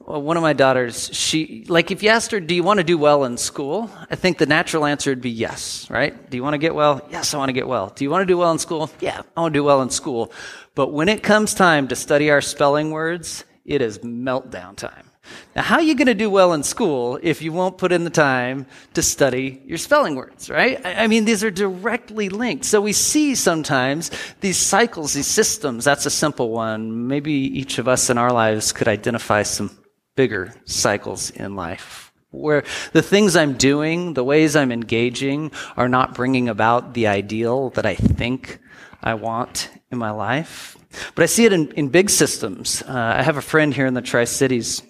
one 0.06 0.36
of 0.36 0.42
my 0.42 0.52
daughters, 0.52 1.10
she 1.12 1.64
like 1.68 1.90
if 1.90 2.02
you 2.02 2.10
asked 2.10 2.30
her, 2.30 2.38
"Do 2.38 2.54
you 2.54 2.62
want 2.62 2.78
to 2.78 2.84
do 2.84 2.96
well 2.96 3.24
in 3.24 3.36
school?" 3.36 3.90
I 4.08 4.14
think 4.14 4.38
the 4.38 4.46
natural 4.46 4.86
answer 4.86 5.10
would 5.10 5.20
be 5.20 5.30
yes, 5.30 5.90
right? 5.90 6.30
Do 6.30 6.36
you 6.36 6.44
want 6.44 6.54
to 6.54 6.58
get 6.58 6.74
well? 6.76 7.00
Yes, 7.10 7.34
I 7.34 7.38
want 7.38 7.48
to 7.48 7.52
get 7.52 7.66
well. 7.66 7.92
Do 7.94 8.04
you 8.04 8.10
want 8.10 8.22
to 8.22 8.26
do 8.26 8.38
well 8.38 8.52
in 8.52 8.58
school? 8.58 8.88
Yeah, 9.00 9.22
I 9.36 9.40
want 9.40 9.52
to 9.52 9.58
do 9.58 9.64
well 9.64 9.82
in 9.82 9.90
school. 9.90 10.32
But 10.76 10.92
when 10.92 11.08
it 11.08 11.24
comes 11.24 11.54
time 11.54 11.88
to 11.88 11.96
study 11.96 12.30
our 12.30 12.40
spelling 12.40 12.92
words, 12.92 13.44
it 13.64 13.82
is 13.82 13.98
meltdown 13.98 14.76
time. 14.76 15.05
Now, 15.54 15.62
how 15.62 15.76
are 15.76 15.82
you 15.82 15.94
going 15.94 16.06
to 16.06 16.14
do 16.14 16.30
well 16.30 16.52
in 16.52 16.62
school 16.62 17.18
if 17.22 17.42
you 17.42 17.52
won't 17.52 17.78
put 17.78 17.92
in 17.92 18.04
the 18.04 18.10
time 18.10 18.66
to 18.94 19.02
study 19.02 19.62
your 19.64 19.78
spelling 19.78 20.16
words, 20.16 20.50
right? 20.50 20.80
I 20.84 21.06
mean, 21.06 21.24
these 21.24 21.42
are 21.42 21.50
directly 21.50 22.28
linked. 22.28 22.64
So 22.64 22.80
we 22.80 22.92
see 22.92 23.34
sometimes 23.34 24.10
these 24.40 24.58
cycles, 24.58 25.14
these 25.14 25.26
systems. 25.26 25.84
That's 25.84 26.06
a 26.06 26.10
simple 26.10 26.50
one. 26.50 27.08
Maybe 27.08 27.32
each 27.32 27.78
of 27.78 27.88
us 27.88 28.10
in 28.10 28.18
our 28.18 28.32
lives 28.32 28.72
could 28.72 28.88
identify 28.88 29.42
some 29.42 29.70
bigger 30.14 30.54
cycles 30.64 31.30
in 31.30 31.56
life 31.56 32.06
where 32.30 32.64
the 32.92 33.02
things 33.02 33.36
I'm 33.36 33.54
doing, 33.54 34.14
the 34.14 34.24
ways 34.24 34.56
I'm 34.56 34.72
engaging 34.72 35.52
are 35.76 35.88
not 35.88 36.14
bringing 36.14 36.48
about 36.48 36.94
the 36.94 37.06
ideal 37.06 37.70
that 37.70 37.86
I 37.86 37.94
think 37.94 38.58
I 39.02 39.14
want 39.14 39.70
in 39.90 39.98
my 39.98 40.10
life. 40.10 40.76
But 41.14 41.22
I 41.22 41.26
see 41.26 41.44
it 41.44 41.52
in, 41.52 41.72
in 41.72 41.88
big 41.88 42.10
systems. 42.10 42.82
Uh, 42.82 43.14
I 43.18 43.22
have 43.22 43.36
a 43.36 43.42
friend 43.42 43.72
here 43.72 43.86
in 43.86 43.94
the 43.94 44.02
Tri 44.02 44.24
Cities 44.24 44.82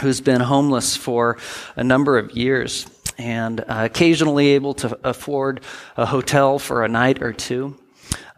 who's 0.00 0.20
been 0.20 0.40
homeless 0.40 0.96
for 0.96 1.38
a 1.76 1.84
number 1.84 2.18
of 2.18 2.32
years 2.32 2.86
and 3.18 3.60
uh, 3.60 3.64
occasionally 3.84 4.48
able 4.48 4.74
to 4.74 4.98
afford 5.04 5.60
a 5.96 6.06
hotel 6.06 6.58
for 6.58 6.84
a 6.84 6.88
night 6.88 7.22
or 7.22 7.32
two. 7.32 7.76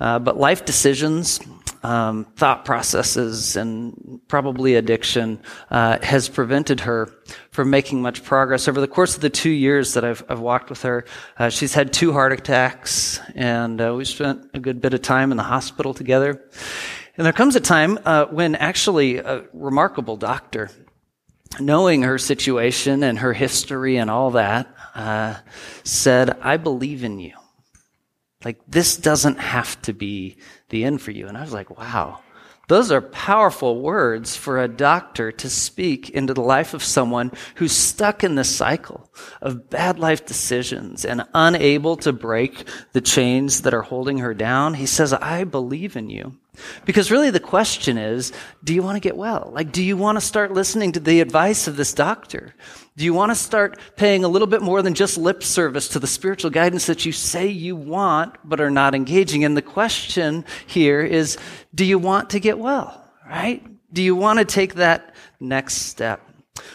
Uh, 0.00 0.18
but 0.18 0.36
life 0.36 0.64
decisions 0.64 1.40
um, 1.82 2.24
thought 2.36 2.64
processes 2.64 3.56
and 3.56 4.20
probably 4.28 4.74
addiction 4.74 5.40
uh, 5.70 5.98
has 6.02 6.28
prevented 6.28 6.80
her 6.80 7.12
from 7.50 7.70
making 7.70 8.02
much 8.02 8.22
progress. 8.22 8.68
Over 8.68 8.80
the 8.80 8.88
course 8.88 9.14
of 9.14 9.20
the 9.20 9.30
two 9.30 9.50
years 9.50 9.94
that 9.94 10.04
I've, 10.04 10.24
I've 10.28 10.40
walked 10.40 10.70
with 10.70 10.82
her, 10.82 11.04
uh, 11.38 11.48
she's 11.48 11.74
had 11.74 11.92
two 11.92 12.12
heart 12.12 12.32
attacks, 12.32 13.20
and 13.34 13.80
uh, 13.80 13.94
we 13.94 14.04
spent 14.04 14.50
a 14.54 14.60
good 14.60 14.80
bit 14.80 14.94
of 14.94 15.02
time 15.02 15.30
in 15.30 15.36
the 15.36 15.42
hospital 15.42 15.94
together. 15.94 16.42
And 17.16 17.26
there 17.26 17.32
comes 17.32 17.56
a 17.56 17.60
time 17.60 17.98
uh, 18.04 18.26
when 18.26 18.54
actually 18.54 19.18
a 19.18 19.44
remarkable 19.52 20.16
doctor, 20.16 20.70
knowing 21.60 22.02
her 22.02 22.18
situation 22.18 23.02
and 23.02 23.18
her 23.18 23.32
history 23.32 23.96
and 23.96 24.10
all 24.10 24.32
that, 24.32 24.74
uh, 24.94 25.36
said, 25.84 26.38
I 26.40 26.56
believe 26.56 27.04
in 27.04 27.18
you. 27.18 27.34
Like, 28.44 28.60
this 28.66 28.96
doesn't 28.96 29.38
have 29.38 29.80
to 29.82 29.92
be 29.92 30.36
the 30.68 30.84
end 30.84 31.00
for 31.00 31.10
you. 31.10 31.28
And 31.28 31.36
I 31.36 31.42
was 31.42 31.52
like, 31.52 31.76
wow. 31.78 32.20
Those 32.68 32.90
are 32.90 33.02
powerful 33.02 33.82
words 33.82 34.36
for 34.36 34.62
a 34.62 34.68
doctor 34.68 35.32
to 35.32 35.50
speak 35.50 36.10
into 36.10 36.32
the 36.32 36.42
life 36.42 36.74
of 36.74 36.82
someone 36.82 37.32
who's 37.56 37.72
stuck 37.72 38.24
in 38.24 38.34
the 38.34 38.44
cycle 38.44 39.12
of 39.40 39.68
bad 39.68 39.98
life 39.98 40.24
decisions 40.24 41.04
and 41.04 41.26
unable 41.34 41.96
to 41.98 42.12
break 42.12 42.66
the 42.92 43.00
chains 43.00 43.62
that 43.62 43.74
are 43.74 43.82
holding 43.82 44.18
her 44.18 44.32
down. 44.32 44.74
He 44.74 44.86
says, 44.86 45.12
I 45.12 45.44
believe 45.44 45.96
in 45.96 46.08
you. 46.08 46.38
Because 46.84 47.10
really 47.10 47.30
the 47.30 47.40
question 47.40 47.96
is, 47.96 48.32
do 48.62 48.74
you 48.74 48.82
want 48.82 48.96
to 48.96 49.00
get 49.00 49.16
well? 49.16 49.50
Like, 49.54 49.72
do 49.72 49.82
you 49.82 49.96
want 49.96 50.16
to 50.16 50.20
start 50.20 50.52
listening 50.52 50.92
to 50.92 51.00
the 51.00 51.20
advice 51.20 51.66
of 51.66 51.76
this 51.76 51.94
doctor? 51.94 52.54
Do 52.96 53.04
you 53.04 53.14
want 53.14 53.30
to 53.30 53.34
start 53.34 53.78
paying 53.96 54.22
a 54.22 54.28
little 54.28 54.46
bit 54.46 54.60
more 54.60 54.82
than 54.82 54.94
just 54.94 55.16
lip 55.16 55.42
service 55.42 55.88
to 55.88 55.98
the 55.98 56.06
spiritual 56.06 56.50
guidance 56.50 56.86
that 56.86 57.06
you 57.06 57.12
say 57.12 57.46
you 57.46 57.74
want, 57.74 58.36
but 58.44 58.60
are 58.60 58.70
not 58.70 58.94
engaging? 58.94 59.44
And 59.44 59.56
the 59.56 59.62
question 59.62 60.44
here 60.66 61.00
is, 61.00 61.38
do 61.74 61.86
you 61.86 61.98
want 61.98 62.30
to 62.30 62.40
get 62.40 62.58
well? 62.58 63.10
Right? 63.26 63.64
Do 63.92 64.02
you 64.02 64.14
want 64.14 64.38
to 64.38 64.44
take 64.44 64.74
that 64.74 65.14
next 65.40 65.74
step? 65.74 66.20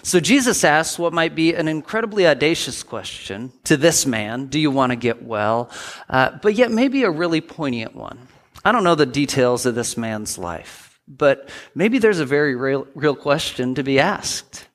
So 0.02 0.20
Jesus 0.20 0.64
asks 0.64 0.98
what 0.98 1.14
might 1.14 1.36
be 1.36 1.54
an 1.54 1.68
incredibly 1.68 2.26
audacious 2.26 2.82
question 2.82 3.54
to 3.66 3.78
this 3.78 4.08
man. 4.08 4.48
Do 4.48 4.60
you 4.60 4.72
want 4.72 4.92
to 4.92 4.96
get 4.96 5.22
well? 5.22 5.70
Uh, 6.10 6.32
but 6.42 6.56
yet 6.56 6.72
maybe 6.72 7.04
a 7.04 7.12
really 7.12 7.42
poignant 7.42 7.96
one. 7.96 8.28
I 8.68 8.74
don't 8.74 8.84
know 8.84 8.96
the 8.96 9.06
details 9.06 9.66
of 9.66 9.76
this 9.76 9.96
man's 9.96 10.38
life, 10.38 11.00
but 11.08 11.48
maybe 11.74 12.00
there's 12.00 12.20
a 12.20 12.26
very 12.26 12.54
real, 12.54 12.86
real 12.96 13.16
question 13.16 13.76
to 13.76 13.84
be 13.84 13.98
asked. 13.98 14.68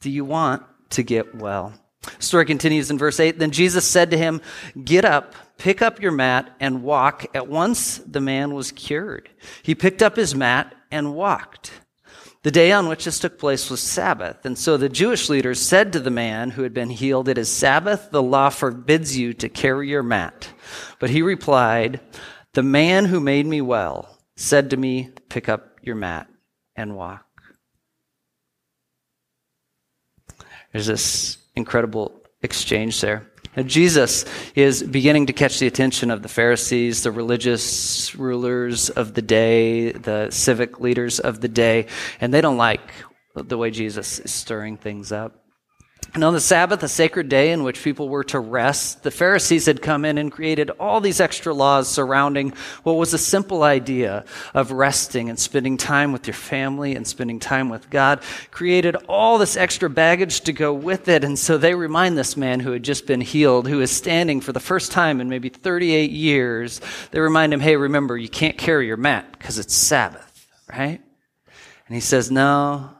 Do 0.00 0.10
you 0.10 0.24
want 0.24 0.64
to 0.90 1.04
get 1.04 1.32
well. 1.32 1.72
story 2.18 2.44
continues 2.44 2.90
in 2.90 2.98
verse 2.98 3.20
8. 3.20 3.38
Then 3.38 3.52
Jesus 3.52 3.86
said 3.86 4.10
to 4.10 4.18
him, 4.18 4.40
Get 4.84 5.04
up, 5.04 5.36
pick 5.58 5.80
up 5.80 6.02
your 6.02 6.10
mat, 6.10 6.56
and 6.58 6.82
walk. 6.82 7.26
At 7.36 7.46
once 7.46 7.98
the 7.98 8.20
man 8.20 8.52
was 8.52 8.72
cured. 8.72 9.30
He 9.62 9.76
picked 9.76 10.02
up 10.02 10.16
his 10.16 10.34
mat 10.34 10.74
and 10.90 11.14
walked. 11.14 11.70
The 12.42 12.50
day 12.50 12.72
on 12.72 12.88
which 12.88 13.04
this 13.04 13.20
took 13.20 13.38
place 13.38 13.70
was 13.70 13.80
Sabbath. 13.80 14.44
And 14.44 14.58
so 14.58 14.76
the 14.76 14.88
Jewish 14.88 15.28
leaders 15.28 15.60
said 15.60 15.92
to 15.92 16.00
the 16.00 16.10
man 16.10 16.50
who 16.50 16.64
had 16.64 16.74
been 16.74 16.90
healed, 16.90 17.28
It 17.28 17.38
is 17.38 17.48
Sabbath. 17.48 18.10
The 18.10 18.22
law 18.22 18.48
forbids 18.48 19.16
you 19.16 19.34
to 19.34 19.48
carry 19.48 19.88
your 19.88 20.02
mat. 20.02 20.48
But 20.98 21.10
he 21.10 21.22
replied, 21.22 22.00
The 22.56 22.62
man 22.62 23.04
who 23.04 23.20
made 23.20 23.44
me 23.44 23.60
well 23.60 24.16
said 24.34 24.70
to 24.70 24.78
me, 24.78 25.10
Pick 25.28 25.46
up 25.46 25.76
your 25.82 25.94
mat 25.94 26.26
and 26.74 26.96
walk. 26.96 27.26
There's 30.72 30.86
this 30.86 31.36
incredible 31.54 32.18
exchange 32.40 33.02
there. 33.02 33.30
Now, 33.58 33.64
Jesus 33.64 34.24
is 34.54 34.82
beginning 34.82 35.26
to 35.26 35.34
catch 35.34 35.58
the 35.58 35.66
attention 35.66 36.10
of 36.10 36.22
the 36.22 36.30
Pharisees, 36.30 37.02
the 37.02 37.10
religious 37.10 38.14
rulers 38.14 38.88
of 38.88 39.12
the 39.12 39.20
day, 39.20 39.92
the 39.92 40.30
civic 40.30 40.80
leaders 40.80 41.20
of 41.20 41.42
the 41.42 41.48
day, 41.48 41.88
and 42.22 42.32
they 42.32 42.40
don't 42.40 42.56
like 42.56 42.90
the 43.34 43.58
way 43.58 43.70
Jesus 43.70 44.18
is 44.18 44.30
stirring 44.30 44.78
things 44.78 45.12
up. 45.12 45.45
And 46.14 46.24
on 46.24 46.32
the 46.32 46.40
Sabbath, 46.40 46.82
a 46.82 46.88
sacred 46.88 47.28
day 47.28 47.52
in 47.52 47.62
which 47.62 47.82
people 47.82 48.08
were 48.08 48.24
to 48.24 48.40
rest, 48.40 49.02
the 49.02 49.10
Pharisees 49.10 49.66
had 49.66 49.82
come 49.82 50.04
in 50.04 50.16
and 50.16 50.32
created 50.32 50.70
all 50.80 51.00
these 51.00 51.20
extra 51.20 51.52
laws 51.52 51.88
surrounding 51.88 52.54
what 52.84 52.94
was 52.94 53.12
a 53.12 53.18
simple 53.18 53.62
idea 53.62 54.24
of 54.54 54.72
resting 54.72 55.28
and 55.28 55.38
spending 55.38 55.76
time 55.76 56.12
with 56.12 56.26
your 56.26 56.34
family 56.34 56.96
and 56.96 57.06
spending 57.06 57.38
time 57.38 57.68
with 57.68 57.90
God, 57.90 58.22
created 58.50 58.96
all 59.08 59.36
this 59.36 59.58
extra 59.58 59.90
baggage 59.90 60.40
to 60.42 60.54
go 60.54 60.72
with 60.72 61.08
it. 61.08 61.22
And 61.22 61.38
so 61.38 61.58
they 61.58 61.74
remind 61.74 62.16
this 62.16 62.36
man 62.36 62.60
who 62.60 62.72
had 62.72 62.82
just 62.82 63.06
been 63.06 63.20
healed, 63.20 63.68
who 63.68 63.82
is 63.82 63.90
standing 63.90 64.40
for 64.40 64.52
the 64.52 64.60
first 64.60 64.92
time 64.92 65.20
in 65.20 65.28
maybe 65.28 65.50
38 65.50 66.10
years, 66.10 66.80
they 67.10 67.20
remind 67.20 67.52
him, 67.52 67.60
hey, 67.60 67.76
remember, 67.76 68.16
you 68.16 68.28
can't 68.28 68.56
carry 68.56 68.86
your 68.86 68.96
mat 68.96 69.26
because 69.32 69.58
it's 69.58 69.74
Sabbath, 69.74 70.48
right? 70.68 71.02
And 71.86 71.94
he 71.94 72.00
says, 72.00 72.30
no, 72.30 72.90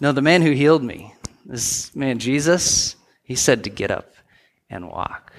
no, 0.00 0.12
the 0.12 0.22
man 0.22 0.42
who 0.42 0.50
healed 0.50 0.82
me, 0.82 1.14
this 1.50 1.94
man, 1.96 2.20
Jesus, 2.20 2.94
he 3.24 3.34
said 3.34 3.64
to 3.64 3.70
get 3.70 3.90
up 3.90 4.14
and 4.70 4.88
walk. 4.88 5.32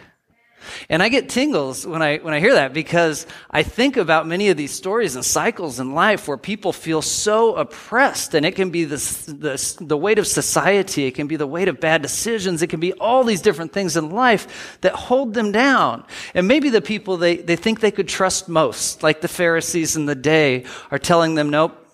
And 0.90 1.02
I 1.02 1.08
get 1.08 1.30
tingles 1.30 1.88
when 1.88 2.02
I, 2.02 2.18
when 2.18 2.34
I 2.34 2.40
hear 2.40 2.54
that 2.54 2.74
because 2.74 3.26
I 3.50 3.64
think 3.64 3.96
about 3.96 4.28
many 4.28 4.50
of 4.50 4.58
these 4.58 4.72
stories 4.72 5.16
and 5.16 5.26
cycles 5.26 5.80
in 5.80 5.96
life 5.96 6.28
where 6.28 6.38
people 6.38 6.74
feel 6.74 7.02
so 7.02 7.56
oppressed 7.56 8.36
and 8.36 8.46
it 8.46 8.56
can 8.56 8.72
be 8.72 8.84
this, 8.84 9.26
the 9.26 9.98
weight 9.98 10.20
of 10.20 10.28
society. 10.28 11.06
It 11.06 11.16
can 11.16 11.28
be 11.28 11.38
the 11.38 11.48
weight 11.48 11.70
of 11.70 11.80
bad 11.80 12.02
decisions. 12.02 12.62
It 12.62 12.68
can 12.68 12.82
be 12.82 12.92
all 12.94 13.24
these 13.24 13.42
different 13.42 13.72
things 13.72 13.96
in 13.96 14.12
life 14.12 14.78
that 14.82 14.94
hold 14.94 15.34
them 15.34 15.54
down. 15.54 16.04
And 16.36 16.46
maybe 16.46 16.70
the 16.70 16.82
people 16.82 17.16
they, 17.16 17.38
they 17.38 17.56
think 17.56 17.80
they 17.80 17.90
could 17.90 18.10
trust 18.10 18.50
most, 18.50 19.02
like 19.02 19.22
the 19.22 19.30
Pharisees 19.30 19.96
in 19.96 20.08
the 20.08 20.16
day, 20.16 20.66
are 20.92 21.00
telling 21.00 21.36
them, 21.36 21.50
nope, 21.50 21.88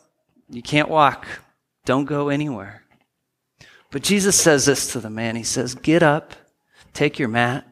you 0.49 0.63
can't 0.63 0.89
walk. 0.89 1.27
Don't 1.85 2.05
go 2.05 2.29
anywhere. 2.29 2.83
But 3.91 4.03
Jesus 4.03 4.39
says 4.39 4.65
this 4.65 4.91
to 4.93 4.99
the 4.99 5.09
man. 5.09 5.35
He 5.35 5.43
says, 5.43 5.75
Get 5.75 6.03
up, 6.03 6.33
take 6.93 7.19
your 7.19 7.29
mat, 7.29 7.65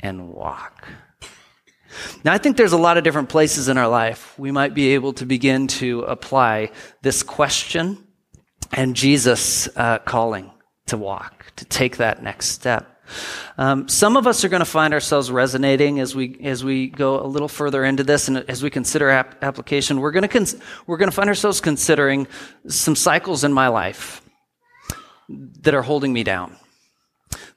and 0.00 0.28
walk. 0.28 0.88
Now, 2.24 2.32
I 2.32 2.38
think 2.38 2.56
there's 2.56 2.72
a 2.72 2.78
lot 2.78 2.98
of 2.98 3.04
different 3.04 3.28
places 3.28 3.68
in 3.68 3.78
our 3.78 3.88
life 3.88 4.38
we 4.38 4.50
might 4.50 4.74
be 4.74 4.94
able 4.94 5.12
to 5.14 5.26
begin 5.26 5.66
to 5.68 6.02
apply 6.02 6.70
this 7.02 7.22
question 7.22 8.06
and 8.72 8.94
Jesus 8.94 9.68
uh, 9.76 9.98
calling 9.98 10.50
to 10.86 10.96
walk, 10.96 11.46
to 11.56 11.64
take 11.64 11.96
that 11.98 12.22
next 12.22 12.48
step. 12.48 12.94
Um, 13.56 13.88
some 13.88 14.18
of 14.18 14.26
us 14.26 14.44
are 14.44 14.50
going 14.50 14.60
to 14.60 14.66
find 14.66 14.92
ourselves 14.92 15.30
resonating 15.30 15.98
as 15.98 16.14
we 16.14 16.38
as 16.42 16.62
we 16.62 16.88
go 16.88 17.24
a 17.24 17.26
little 17.26 17.48
further 17.48 17.82
into 17.82 18.04
this, 18.04 18.28
and 18.28 18.38
as 18.50 18.62
we 18.62 18.68
consider 18.68 19.08
ap- 19.08 19.42
application. 19.42 20.00
We're 20.00 20.10
going 20.10 20.22
to 20.22 20.28
cons- 20.28 20.56
we're 20.86 20.98
going 20.98 21.10
to 21.10 21.16
find 21.16 21.30
ourselves 21.30 21.62
considering 21.62 22.28
some 22.66 22.94
cycles 22.94 23.44
in 23.44 23.52
my 23.52 23.68
life 23.68 24.20
that 25.28 25.74
are 25.74 25.82
holding 25.82 26.12
me 26.12 26.24
down. 26.24 26.56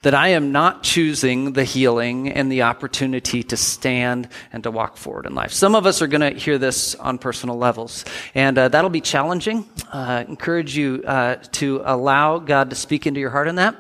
That 0.02 0.16
I 0.16 0.30
am 0.30 0.52
not 0.52 0.84
choosing 0.84 1.54
the 1.54 1.64
healing 1.64 2.30
and 2.30 2.52
the 2.52 2.64
opportunity 2.64 3.44
to 3.44 3.56
stand 3.56 4.28
and 4.52 4.64
to 4.64 4.72
walk 4.72 4.98
forward 4.98 5.26
in 5.28 5.36
life. 5.36 5.54
Some 5.54 5.76
of 5.76 5.86
us 5.86 6.02
are 6.02 6.08
going 6.08 6.22
to 6.22 6.38
hear 6.38 6.58
this 6.58 6.96
on 6.96 7.20
personal 7.20 7.58
levels, 7.58 8.04
and 8.36 8.58
uh, 8.58 8.68
that'll 8.68 8.90
be 8.90 9.00
challenging. 9.00 9.70
Uh, 9.92 10.26
encourage 10.28 10.76
you 10.76 11.04
uh, 11.06 11.36
to 11.54 11.82
allow 11.86 12.40
God 12.40 12.72
to 12.72 12.76
speak 12.76 13.08
into 13.08 13.20
your 13.20 13.30
heart 13.30 13.48
in 13.48 13.56
that, 13.56 13.76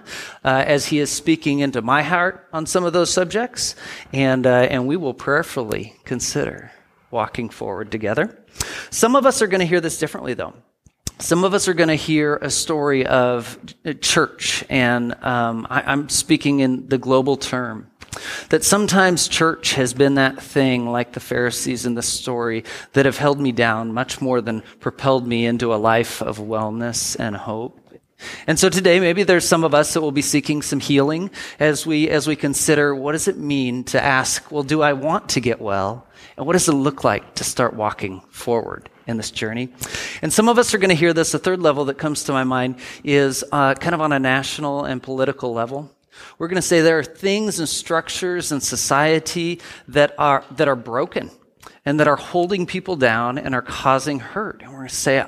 uh, 0.46 0.64
as 0.66 0.86
He 0.86 1.00
is 1.00 1.12
speaking 1.12 1.60
into 1.60 1.82
my 1.82 2.04
heart 2.04 2.48
on 2.54 2.66
some 2.66 2.86
of 2.86 2.94
those 2.94 3.12
subjects, 3.12 3.76
and 4.14 4.46
uh, 4.48 4.68
and 4.70 4.88
we 4.88 4.96
will 4.96 5.16
prayerfully 5.16 5.96
consider 6.06 6.72
walking 7.10 7.50
forward 7.50 7.92
together. 7.92 8.38
Some 8.92 9.16
of 9.16 9.26
us 9.26 9.42
are 9.42 9.48
going 9.48 9.60
to 9.60 9.66
hear 9.66 9.82
this 9.82 9.98
differently, 9.98 10.36
though. 10.36 10.54
Some 11.20 11.44
of 11.44 11.54
us 11.54 11.68
are 11.68 11.74
going 11.74 11.90
to 11.90 11.96
hear 11.96 12.38
a 12.38 12.50
story 12.50 13.06
of 13.06 13.58
church, 14.02 14.64
and 14.70 15.14
um, 15.24 15.68
I, 15.70 15.94
am 15.94 16.10
speaking 16.10 16.60
in 16.60 16.88
the 16.88 16.98
global 16.98 17.38
term. 17.38 17.92
That 18.50 18.64
sometimes 18.64 19.28
church 19.28 19.74
has 19.74 19.94
been 19.94 20.16
that 20.16 20.42
thing, 20.42 20.90
like 20.90 21.14
the 21.14 21.20
Pharisees 21.20 21.86
in 21.86 21.96
the 21.96 22.02
story, 22.02 22.66
that 22.94 23.06
have 23.06 23.18
held 23.18 23.40
me 23.40 23.52
down 23.52 23.94
much 23.94 24.20
more 24.20 24.42
than 24.42 24.64
propelled 24.80 25.26
me 25.26 25.46
into 25.46 25.74
a 25.74 25.78
life 25.78 26.22
of 26.22 26.38
wellness 26.38 27.18
and 27.18 27.36
hope. 27.36 27.80
And 28.48 28.60
so 28.60 28.70
today, 28.70 29.00
maybe 29.00 29.24
there's 29.24 29.48
some 29.48 29.64
of 29.64 29.74
us 29.74 29.94
that 29.94 30.02
will 30.02 30.12
be 30.12 30.22
seeking 30.22 30.62
some 30.62 30.80
healing 30.80 31.32
as 31.60 31.86
we, 31.86 32.10
as 32.10 32.28
we 32.28 32.36
consider 32.36 32.94
what 32.94 33.14
does 33.14 33.28
it 33.28 33.38
mean 33.38 33.84
to 33.86 34.04
ask, 34.04 34.52
well, 34.52 34.64
do 34.64 34.82
I 34.82 34.94
want 34.94 35.30
to 35.30 35.40
get 35.40 35.62
well? 35.62 36.08
And 36.38 36.46
what 36.46 36.54
does 36.54 36.68
it 36.68 36.74
look 36.74 37.04
like 37.04 37.36
to 37.36 37.44
start 37.44 37.74
walking 37.74 38.22
forward? 38.30 38.90
In 39.12 39.18
this 39.18 39.30
journey. 39.30 39.70
And 40.24 40.34
some 40.34 40.50
of 40.50 40.58
us 40.58 40.74
are 40.74 40.80
going 40.80 40.90
to 40.90 40.96
hear 40.96 41.14
this. 41.14 41.32
The 41.32 41.40
third 41.40 41.62
level 41.62 41.86
that 41.86 42.00
comes 42.00 42.24
to 42.24 42.32
my 42.32 42.44
mind 42.44 42.78
is 43.04 43.44
uh, 43.52 43.76
kind 43.76 43.94
of 43.94 44.02
on 44.02 44.12
a 44.12 44.20
national 44.20 44.86
and 44.86 45.04
political 45.04 45.54
level. 45.54 45.92
We're 46.38 46.48
going 46.48 46.56
to 46.56 46.62
say 46.62 46.82
there 46.82 47.00
are 47.00 47.04
things 47.04 47.60
and 47.60 47.70
structures 47.70 48.52
in 48.52 48.62
society 48.62 49.62
that 49.90 50.16
are, 50.18 50.44
that 50.52 50.68
are 50.68 50.76
broken 50.76 51.30
and 51.86 52.00
that 52.00 52.08
are 52.08 52.16
holding 52.16 52.66
people 52.66 52.96
down 52.96 53.38
and 53.38 53.54
are 53.54 53.62
causing 53.62 54.20
hurt. 54.20 54.62
And 54.62 54.72
we're 54.72 54.80
going 54.80 54.90
to 54.90 54.96
say, 54.96 55.26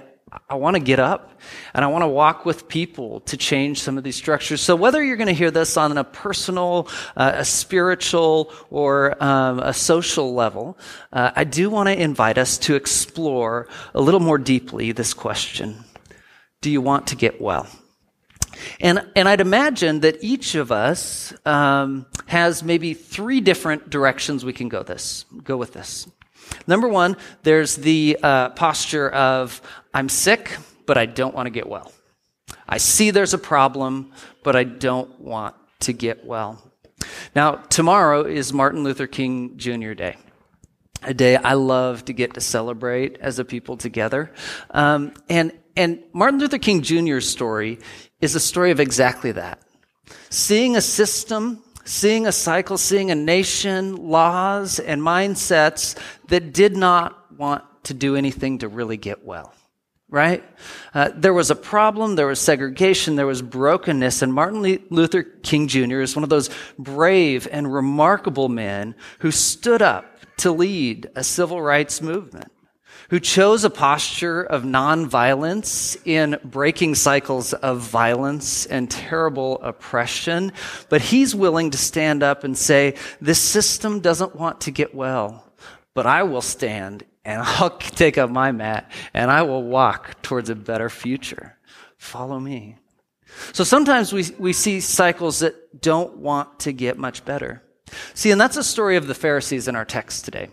I 0.49 0.55
want 0.55 0.75
to 0.75 0.79
get 0.79 0.99
up 0.99 1.39
and 1.73 1.83
I 1.83 1.87
want 1.87 2.03
to 2.03 2.07
walk 2.07 2.45
with 2.45 2.67
people 2.67 3.21
to 3.21 3.37
change 3.37 3.81
some 3.81 3.97
of 3.97 4.03
these 4.03 4.15
structures. 4.15 4.61
So 4.61 4.75
whether 4.75 5.03
you're 5.03 5.17
going 5.17 5.27
to 5.27 5.33
hear 5.33 5.51
this 5.51 5.77
on 5.77 5.97
a 5.97 6.03
personal, 6.03 6.87
uh, 7.15 7.33
a 7.35 7.45
spiritual, 7.45 8.51
or 8.69 9.21
um, 9.23 9.59
a 9.59 9.73
social 9.73 10.33
level, 10.33 10.77
uh, 11.11 11.31
I 11.35 11.43
do 11.43 11.69
want 11.69 11.87
to 11.89 12.01
invite 12.01 12.37
us 12.37 12.57
to 12.59 12.75
explore 12.75 13.67
a 13.93 14.01
little 14.01 14.19
more 14.19 14.37
deeply 14.37 14.91
this 14.91 15.13
question. 15.13 15.83
Do 16.61 16.71
you 16.71 16.81
want 16.81 17.07
to 17.07 17.15
get 17.15 17.41
well? 17.41 17.67
And, 18.79 19.05
and 19.15 19.27
I'd 19.27 19.41
imagine 19.41 20.01
that 20.01 20.23
each 20.23 20.55
of 20.55 20.71
us 20.71 21.33
um, 21.45 22.05
has 22.27 22.63
maybe 22.63 22.93
three 22.93 23.41
different 23.41 23.89
directions 23.89 24.45
we 24.45 24.53
can 24.53 24.69
go 24.69 24.83
this, 24.83 25.25
go 25.43 25.57
with 25.57 25.73
this. 25.73 26.07
Number 26.67 26.87
one, 26.87 27.17
there's 27.43 27.75
the 27.75 28.17
uh, 28.21 28.49
posture 28.49 29.09
of 29.09 29.61
I'm 29.93 30.09
sick, 30.09 30.57
but 30.85 30.97
I 30.97 31.05
don't 31.05 31.35
want 31.35 31.47
to 31.47 31.51
get 31.51 31.67
well. 31.67 31.91
I 32.67 32.77
see 32.77 33.11
there's 33.11 33.33
a 33.33 33.37
problem, 33.37 34.11
but 34.43 34.55
I 34.55 34.63
don't 34.63 35.19
want 35.19 35.55
to 35.81 35.93
get 35.93 36.25
well. 36.25 36.61
Now, 37.35 37.55
tomorrow 37.55 38.23
is 38.23 38.53
Martin 38.53 38.83
Luther 38.83 39.07
King 39.07 39.57
Jr. 39.57 39.93
Day, 39.93 40.15
a 41.01 41.13
day 41.13 41.35
I 41.35 41.53
love 41.53 42.05
to 42.05 42.13
get 42.13 42.35
to 42.35 42.41
celebrate 42.41 43.17
as 43.19 43.39
a 43.39 43.45
people 43.45 43.77
together. 43.77 44.31
Um, 44.71 45.13
and 45.29 45.51
and 45.75 46.03
Martin 46.13 46.39
Luther 46.39 46.59
King 46.59 46.83
Jr.'s 46.83 47.27
story 47.27 47.79
is 48.21 48.35
a 48.35 48.39
story 48.39 48.71
of 48.71 48.79
exactly 48.79 49.31
that. 49.31 49.59
Seeing 50.29 50.75
a 50.75 50.81
system, 50.81 51.63
seeing 51.83 52.27
a 52.27 52.31
cycle, 52.31 52.77
seeing 52.77 53.11
a 53.11 53.15
nation, 53.15 53.95
laws, 53.95 54.79
and 54.79 55.01
mindsets 55.01 55.97
that 56.27 56.53
did 56.53 56.75
not 56.75 57.31
want 57.37 57.63
to 57.83 57.93
do 57.93 58.15
anything 58.15 58.59
to 58.59 58.67
really 58.67 58.97
get 58.97 59.25
well 59.25 59.53
right? 60.13 60.43
Uh, 60.93 61.09
there 61.15 61.33
was 61.33 61.49
a 61.49 61.55
problem, 61.55 62.15
there 62.15 62.27
was 62.27 62.39
segregation, 62.39 63.15
there 63.15 63.25
was 63.25 63.41
brokenness, 63.41 64.21
and 64.21 64.31
Martin 64.31 64.61
Luther 64.91 65.23
King 65.23 65.67
Jr. 65.67 66.01
is 66.01 66.15
one 66.15 66.21
of 66.21 66.29
those 66.29 66.51
brave 66.77 67.47
and 67.51 67.73
remarkable 67.73 68.47
men 68.47 68.93
who 69.19 69.31
stood 69.31 69.81
up 69.81 70.05
to 70.37 70.51
lead 70.51 71.09
a 71.15 71.23
civil 71.23 71.59
rights 71.59 71.99
movement 71.99 72.51
who 73.09 73.19
chose 73.19 73.63
a 73.63 73.69
posture 73.69 74.41
of 74.41 74.63
nonviolence 74.63 75.97
in 76.05 76.39
breaking 76.43 76.95
cycles 76.95 77.53
of 77.53 77.79
violence 77.79 78.65
and 78.65 78.89
terrible 78.89 79.59
oppression. 79.61 80.51
But 80.89 81.01
he's 81.01 81.35
willing 81.35 81.71
to 81.71 81.77
stand 81.77 82.23
up 82.23 82.43
and 82.43 82.57
say, 82.57 82.95
this 83.21 83.39
system 83.39 83.99
doesn't 83.99 84.35
want 84.35 84.61
to 84.61 84.71
get 84.71 84.95
well, 84.95 85.51
but 85.93 86.05
I 86.05 86.23
will 86.23 86.41
stand 86.41 87.03
and 87.25 87.41
I'll 87.45 87.77
take 87.77 88.17
up 88.17 88.29
my 88.29 88.51
mat 88.51 88.91
and 89.13 89.29
I 89.29 89.43
will 89.43 89.63
walk 89.63 90.21
towards 90.21 90.49
a 90.49 90.55
better 90.55 90.89
future. 90.89 91.57
Follow 91.97 92.39
me. 92.39 92.77
So 93.51 93.63
sometimes 93.63 94.13
we, 94.13 94.25
we 94.37 94.53
see 94.53 94.79
cycles 94.79 95.39
that 95.39 95.81
don't 95.81 96.17
want 96.17 96.59
to 96.61 96.71
get 96.71 96.97
much 96.97 97.25
better. 97.25 97.63
See, 98.13 98.31
and 98.31 98.39
that's 98.39 98.57
a 98.57 98.63
story 98.63 98.95
of 98.95 99.07
the 99.07 99.15
Pharisees 99.15 99.67
in 99.67 99.75
our 99.75 99.85
text 99.85 100.25
today. 100.25 100.49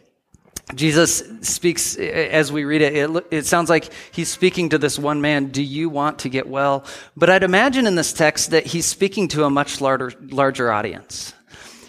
Jesus 0.74 1.22
speaks, 1.42 1.96
as 1.96 2.52
we 2.52 2.64
read 2.64 2.82
it, 2.82 2.94
it, 2.94 3.26
it, 3.30 3.46
sounds 3.46 3.68
like 3.68 3.90
he's 4.12 4.28
speaking 4.28 4.70
to 4.70 4.78
this 4.78 4.98
one 4.98 5.20
man, 5.20 5.46
do 5.46 5.62
you 5.62 5.88
want 5.88 6.20
to 6.20 6.28
get 6.28 6.48
well? 6.48 6.84
But 7.16 7.30
I'd 7.30 7.42
imagine 7.42 7.86
in 7.86 7.94
this 7.94 8.12
text 8.12 8.50
that 8.50 8.66
he's 8.66 8.86
speaking 8.86 9.28
to 9.28 9.44
a 9.44 9.50
much 9.50 9.80
larger, 9.80 10.12
larger 10.20 10.70
audience. 10.70 11.34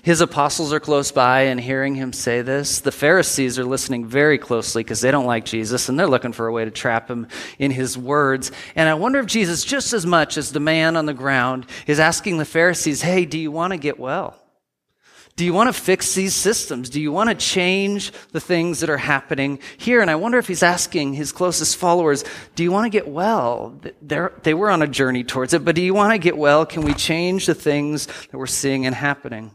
His 0.03 0.19
apostles 0.19 0.73
are 0.73 0.79
close 0.79 1.11
by 1.11 1.41
and 1.41 1.59
hearing 1.59 1.93
him 1.93 2.11
say 2.11 2.41
this. 2.41 2.79
The 2.79 2.91
Pharisees 2.91 3.59
are 3.59 3.65
listening 3.65 4.07
very 4.07 4.39
closely 4.39 4.83
because 4.83 5.01
they 5.01 5.11
don't 5.11 5.27
like 5.27 5.45
Jesus 5.45 5.89
and 5.89 5.99
they're 5.99 6.07
looking 6.07 6.33
for 6.33 6.47
a 6.47 6.51
way 6.51 6.65
to 6.65 6.71
trap 6.71 7.07
him 7.07 7.27
in 7.59 7.69
his 7.69 7.97
words. 7.97 8.51
And 8.75 8.89
I 8.89 8.95
wonder 8.95 9.19
if 9.19 9.27
Jesus, 9.27 9.63
just 9.63 9.93
as 9.93 10.05
much 10.05 10.37
as 10.37 10.51
the 10.51 10.59
man 10.59 10.97
on 10.97 11.05
the 11.05 11.13
ground, 11.13 11.67
is 11.85 11.99
asking 11.99 12.37
the 12.37 12.45
Pharisees, 12.45 13.03
hey, 13.03 13.25
do 13.25 13.37
you 13.37 13.51
want 13.51 13.73
to 13.73 13.77
get 13.77 13.99
well? 13.99 14.40
Do 15.41 15.45
you 15.45 15.53
want 15.53 15.69
to 15.69 15.81
fix 15.81 16.13
these 16.13 16.35
systems? 16.35 16.87
Do 16.87 17.01
you 17.01 17.11
want 17.11 17.31
to 17.31 17.35
change 17.35 18.11
the 18.31 18.39
things 18.39 18.79
that 18.81 18.91
are 18.91 18.97
happening 18.97 19.57
here? 19.75 19.99
And 19.99 20.11
I 20.11 20.13
wonder 20.13 20.37
if 20.37 20.47
he's 20.47 20.61
asking 20.61 21.15
his 21.15 21.31
closest 21.31 21.77
followers, 21.77 22.23
do 22.53 22.61
you 22.61 22.71
want 22.71 22.85
to 22.85 22.91
get 22.91 23.07
well? 23.07 23.75
They're, 24.03 24.33
they 24.43 24.53
were 24.53 24.69
on 24.69 24.83
a 24.83 24.87
journey 24.87 25.23
towards 25.23 25.55
it, 25.55 25.65
but 25.65 25.73
do 25.73 25.81
you 25.81 25.95
want 25.95 26.13
to 26.13 26.19
get 26.19 26.37
well? 26.37 26.63
Can 26.63 26.83
we 26.83 26.93
change 26.93 27.47
the 27.47 27.55
things 27.55 28.05
that 28.05 28.37
we're 28.37 28.45
seeing 28.45 28.85
and 28.85 28.93
happening? 28.93 29.49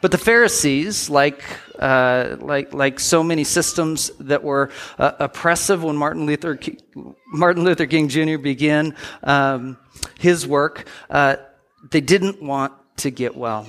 But 0.00 0.10
the 0.10 0.16
Pharisees, 0.16 1.10
like, 1.10 1.44
uh, 1.78 2.36
like, 2.40 2.72
like 2.72 2.98
so 2.98 3.22
many 3.22 3.44
systems 3.44 4.10
that 4.18 4.42
were 4.42 4.70
uh, 4.98 5.12
oppressive 5.18 5.84
when 5.84 5.98
Martin 5.98 6.24
Luther, 6.24 6.58
Martin 7.26 7.62
Luther 7.62 7.84
King 7.84 8.08
Jr. 8.08 8.38
began 8.38 8.96
um, 9.22 9.76
his 10.18 10.46
work, 10.46 10.88
uh, 11.10 11.36
they 11.90 12.00
didn't 12.00 12.40
want 12.42 12.72
to 12.96 13.10
get 13.10 13.36
well. 13.36 13.66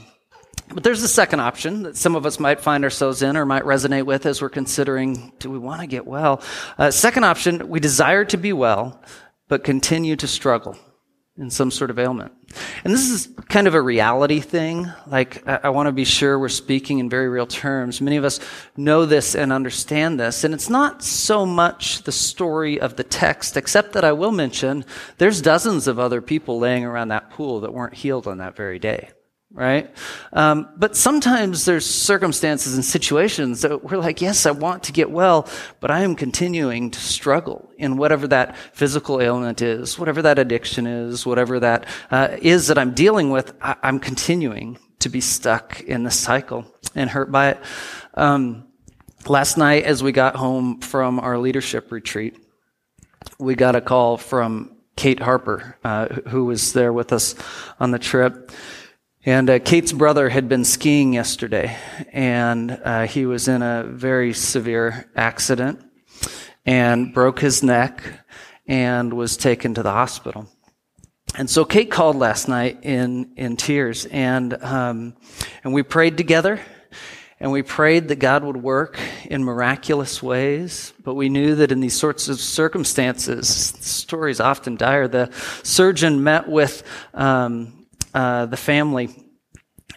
But 0.73 0.83
there's 0.83 1.03
a 1.03 1.07
second 1.07 1.39
option 1.39 1.83
that 1.83 1.95
some 1.95 2.15
of 2.15 2.25
us 2.25 2.39
might 2.39 2.59
find 2.59 2.83
ourselves 2.83 3.21
in 3.21 3.37
or 3.37 3.45
might 3.45 3.63
resonate 3.63 4.05
with 4.05 4.25
as 4.25 4.41
we're 4.41 4.49
considering 4.49 5.31
do 5.39 5.49
we 5.49 5.57
want 5.57 5.81
to 5.81 5.87
get 5.87 6.05
well? 6.05 6.41
Uh, 6.77 6.91
second 6.91 7.23
option, 7.23 7.69
we 7.69 7.79
desire 7.79 8.25
to 8.25 8.37
be 8.37 8.51
well, 8.51 9.01
but 9.47 9.63
continue 9.63 10.15
to 10.17 10.27
struggle 10.27 10.77
in 11.37 11.49
some 11.49 11.69
sort 11.69 11.89
of 11.89 11.99
ailment. 11.99 12.33
And 12.83 12.91
this 12.91 13.09
is 13.09 13.29
kind 13.47 13.67
of 13.67 13.75
a 13.75 13.81
reality 13.81 14.39
thing. 14.39 14.91
Like, 15.05 15.47
I, 15.47 15.59
I 15.65 15.69
want 15.69 15.87
to 15.87 15.91
be 15.91 16.03
sure 16.03 16.37
we're 16.37 16.49
speaking 16.49 16.99
in 16.99 17.09
very 17.09 17.29
real 17.29 17.45
terms. 17.45 18.01
Many 18.01 18.17
of 18.17 18.25
us 18.25 18.39
know 18.75 19.05
this 19.05 19.35
and 19.35 19.53
understand 19.53 20.19
this. 20.19 20.43
And 20.43 20.53
it's 20.53 20.69
not 20.69 21.03
so 21.03 21.45
much 21.45 22.03
the 22.03 22.11
story 22.11 22.81
of 22.81 22.95
the 22.95 23.03
text, 23.03 23.55
except 23.55 23.93
that 23.93 24.03
I 24.03 24.13
will 24.13 24.31
mention 24.31 24.83
there's 25.17 25.41
dozens 25.41 25.87
of 25.87 25.99
other 25.99 26.21
people 26.21 26.59
laying 26.59 26.83
around 26.83 27.09
that 27.09 27.29
pool 27.29 27.61
that 27.61 27.73
weren't 27.73 27.93
healed 27.93 28.27
on 28.27 28.39
that 28.39 28.55
very 28.55 28.79
day 28.79 29.11
right? 29.51 29.93
Um, 30.33 30.69
but 30.77 30.95
sometimes 30.95 31.65
there's 31.65 31.85
circumstances 31.85 32.75
and 32.75 32.83
situations 32.83 33.61
that 33.61 33.83
we're 33.83 33.97
like, 33.97 34.21
yes, 34.21 34.45
I 34.45 34.51
want 34.51 34.83
to 34.83 34.91
get 34.91 35.09
well, 35.09 35.47
but 35.79 35.89
I 35.89 36.01
am 36.01 36.15
continuing 36.15 36.91
to 36.91 36.99
struggle 36.99 37.71
in 37.77 37.97
whatever 37.97 38.27
that 38.27 38.57
physical 38.73 39.21
ailment 39.21 39.61
is, 39.61 39.97
whatever 39.97 40.21
that 40.23 40.37
addiction 40.37 40.85
is, 40.85 41.25
whatever 41.25 41.59
that 41.59 41.85
uh, 42.11 42.37
is 42.41 42.67
that 42.67 42.77
I'm 42.77 42.93
dealing 42.93 43.29
with. 43.29 43.53
I- 43.61 43.77
am 43.83 43.99
continuing 43.99 44.77
to 44.99 45.09
be 45.09 45.21
stuck 45.21 45.81
in 45.81 46.03
the 46.03 46.11
cycle 46.11 46.65
and 46.95 47.09
hurt 47.09 47.31
by 47.31 47.51
it. 47.51 47.59
Um, 48.15 48.67
last 49.27 49.57
night, 49.57 49.83
as 49.83 50.03
we 50.03 50.11
got 50.11 50.35
home 50.35 50.81
from 50.81 51.19
our 51.19 51.37
leadership 51.37 51.91
retreat, 51.91 52.37
we 53.39 53.55
got 53.55 53.75
a 53.75 53.81
call 53.81 54.17
from 54.17 54.77
Kate 54.95 55.19
Harper, 55.19 55.77
uh, 55.83 56.07
who 56.29 56.45
was 56.45 56.73
there 56.73 56.91
with 56.91 57.13
us 57.13 57.35
on 57.79 57.91
the 57.91 57.99
trip. 57.99 58.51
And 59.27 59.49
uh, 59.49 59.59
Kate's 59.59 59.91
brother 59.91 60.29
had 60.29 60.47
been 60.47 60.63
skiing 60.63 61.11
yesterday, 61.11 61.75
and 62.13 62.71
uh, 62.71 63.07
he 63.07 63.25
was 63.25 63.49
in 63.49 63.61
a 63.61 63.83
very 63.83 64.33
severe 64.33 65.11
accident 65.17 65.83
and 66.65 67.13
broke 67.13 67.41
his 67.41 67.61
neck 67.61 68.01
and 68.67 69.11
was 69.11 69.35
taken 69.35 69.73
to 69.73 69.83
the 69.83 69.91
hospital. 69.91 70.47
And 71.35 71.49
so 71.49 71.65
Kate 71.65 71.91
called 71.91 72.15
last 72.15 72.47
night 72.47 72.79
in 72.83 73.33
in 73.35 73.57
tears, 73.57 74.05
and 74.05 74.53
um, 74.63 75.17
and 75.61 75.73
we 75.73 75.83
prayed 75.83 76.15
together, 76.15 76.61
and 77.37 77.51
we 77.51 77.63
prayed 77.63 78.07
that 78.07 78.19
God 78.19 78.45
would 78.45 78.55
work 78.55 78.97
in 79.25 79.43
miraculous 79.43 80.23
ways. 80.23 80.93
But 81.03 81.15
we 81.15 81.27
knew 81.27 81.55
that 81.55 81.73
in 81.73 81.81
these 81.81 81.99
sorts 81.99 82.29
of 82.29 82.39
circumstances, 82.39 84.05
is 84.09 84.39
often 84.39 84.77
dire. 84.77 85.09
The 85.09 85.31
surgeon 85.63 86.23
met 86.23 86.47
with. 86.47 86.81
Um, 87.13 87.76
uh, 88.17 88.47
the 88.47 88.57
family. 88.57 89.09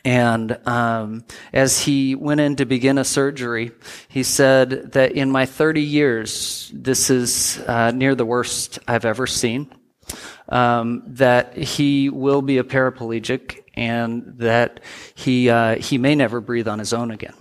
And 0.04 0.58
um, 0.68 1.24
as 1.54 1.80
he 1.80 2.14
went 2.14 2.40
in 2.42 2.56
to 2.56 2.66
begin 2.66 2.98
a 2.98 3.04
surgery, 3.04 3.72
he 4.08 4.24
said 4.24 4.92
that 4.92 5.12
in 5.12 5.30
my 5.30 5.46
30 5.46 5.80
years, 5.80 6.70
this 6.74 7.08
is 7.08 7.58
uh, 7.66 7.92
near 7.92 8.14
the 8.14 8.26
worst 8.26 8.78
I've 8.86 9.06
ever 9.06 9.26
seen. 9.26 9.72
Um, 10.50 11.02
that 11.06 11.56
he 11.56 12.10
will 12.10 12.42
be 12.42 12.58
a 12.58 12.64
paraplegic 12.64 13.62
and 13.74 14.34
that 14.38 14.80
he 15.14 15.48
uh, 15.48 15.76
he 15.76 15.96
may 15.96 16.14
never 16.14 16.42
breathe 16.42 16.68
on 16.68 16.78
his 16.78 16.92
own 16.92 17.10
again. 17.12 17.34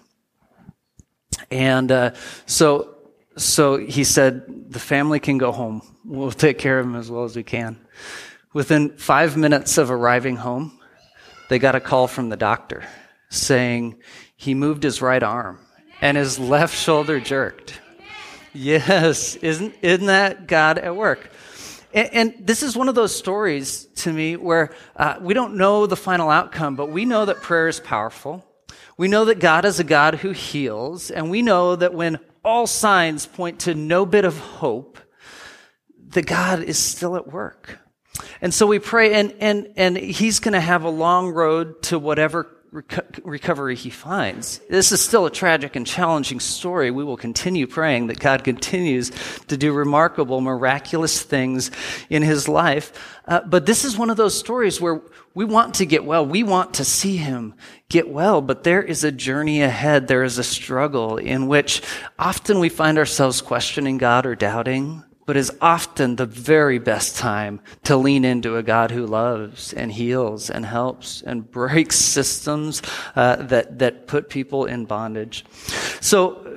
And 1.52 1.92
uh, 1.92 2.12
so 2.46 2.96
so 3.36 3.78
he 3.78 4.06
said 4.06 4.72
the 4.72 4.80
family 4.80 5.20
can 5.20 5.40
go 5.40 5.52
home. 5.52 5.82
We'll 6.06 6.32
take 6.32 6.58
care 6.58 6.80
of 6.80 6.86
him 6.86 6.96
as 6.96 7.12
well 7.12 7.26
as 7.26 7.36
we 7.36 7.44
can. 7.44 7.80
Within 8.52 8.98
five 8.98 9.38
minutes 9.38 9.78
of 9.78 9.92
arriving 9.92 10.38
home, 10.38 10.80
they 11.50 11.60
got 11.60 11.76
a 11.76 11.80
call 11.80 12.08
from 12.08 12.30
the 12.30 12.38
doctor 12.38 12.84
saying 13.30 14.02
he 14.36 14.56
moved 14.56 14.82
his 14.82 15.04
right 15.04 15.22
arm 15.22 15.60
and 16.02 16.18
his 16.18 16.40
left 16.40 16.76
shoulder 16.76 17.20
jerked. 17.20 17.80
Yes, 18.52 19.36
isn't, 19.36 19.76
isn't 19.84 20.08
that 20.08 20.48
God 20.48 20.80
at 20.80 20.96
work? 20.96 21.30
And, 21.94 22.10
and 22.12 22.48
this 22.48 22.64
is 22.64 22.76
one 22.76 22.90
of 22.90 22.96
those 22.96 23.16
stories 23.16 23.86
to 23.98 24.12
me 24.12 24.36
where 24.36 24.72
uh, 24.96 25.18
we 25.22 25.36
don't 25.36 25.56
know 25.56 25.86
the 25.86 25.96
final 25.96 26.32
outcome, 26.32 26.76
but 26.76 26.90
we 26.90 27.06
know 27.06 27.26
that 27.26 27.44
prayer 27.44 27.68
is 27.68 27.80
powerful. 27.80 28.44
We 28.98 29.08
know 29.08 29.26
that 29.26 29.40
God 29.40 29.64
is 29.66 29.80
a 29.80 29.84
God 29.84 30.16
who 30.16 30.32
heals, 30.32 31.12
and 31.12 31.30
we 31.30 31.44
know 31.44 31.76
that 31.76 31.94
when 31.94 32.20
all 32.44 32.66
signs 32.66 33.28
point 33.28 33.60
to 33.62 33.76
no 33.76 34.08
bit 34.08 34.26
of 34.26 34.40
hope, 34.40 34.98
that 36.10 36.26
God 36.26 36.64
is 36.64 36.80
still 36.80 37.16
at 37.16 37.32
work. 37.32 37.78
And 38.42 38.54
so 38.54 38.68
we 38.68 38.80
pray, 38.80 39.14
and, 39.14 39.34
and, 39.40 39.70
and 39.76 39.98
he's 39.98 40.40
going 40.40 40.54
to 40.54 40.60
have 40.60 40.84
a 40.84 40.90
long 40.90 41.30
road 41.30 41.82
to 41.84 42.00
whatever 42.00 42.48
reco- 42.74 43.20
recovery 43.24 43.76
he 43.76 43.90
finds. 43.90 44.60
This 44.70 44.92
is 44.92 45.02
still 45.02 45.26
a 45.26 45.32
tragic 45.32 45.76
and 45.76 45.86
challenging 45.86 46.40
story. 46.40 46.92
We 46.92 47.04
will 47.04 47.18
continue 47.18 47.68
praying 47.68 48.08
that 48.08 48.20
God 48.20 48.44
continues 48.44 49.12
to 49.48 49.58
do 49.58 49.74
remarkable, 49.74 50.42
miraculous 50.42 51.22
things 51.22 51.72
in 52.10 52.24
his 52.24 52.48
life. 52.48 53.20
Uh, 53.28 53.42
but 53.42 53.66
this 53.66 53.86
is 53.86 53.98
one 53.98 54.10
of 54.10 54.18
those 54.18 54.38
stories 54.38 54.80
where 54.82 55.02
we 55.34 55.46
want 55.46 55.76
to 55.76 55.86
get 55.86 56.06
well. 56.06 56.26
We 56.26 56.44
want 56.44 56.76
to 56.76 56.86
see 56.86 57.18
him 57.18 57.54
get 57.88 58.10
well, 58.10 58.42
but 58.42 58.64
there 58.64 58.82
is 58.82 59.04
a 59.04 59.12
journey 59.12 59.62
ahead. 59.62 60.08
There 60.08 60.24
is 60.24 60.38
a 60.38 60.44
struggle 60.44 61.18
in 61.18 61.48
which 61.48 61.82
often 62.18 62.60
we 62.60 62.70
find 62.70 62.98
ourselves 62.98 63.42
questioning 63.42 63.98
God 63.98 64.26
or 64.26 64.36
doubting 64.36 65.04
but 65.30 65.38
is 65.38 65.52
often 65.62 66.16
the 66.16 66.26
very 66.26 66.80
best 66.80 67.16
time 67.16 67.62
to 67.84 67.96
lean 67.96 68.26
into 68.26 68.58
a 68.58 68.64
God 68.64 68.90
who 68.90 69.06
loves 69.06 69.74
and 69.74 69.92
heals 69.92 70.50
and 70.50 70.66
helps 70.66 71.22
and 71.22 71.52
breaks 71.52 71.98
systems 71.98 72.82
uh, 73.16 73.36
that 73.36 73.78
that 73.78 74.08
put 74.08 74.28
people 74.30 74.66
in 74.66 74.86
bondage. 74.86 75.46
So 76.02 76.49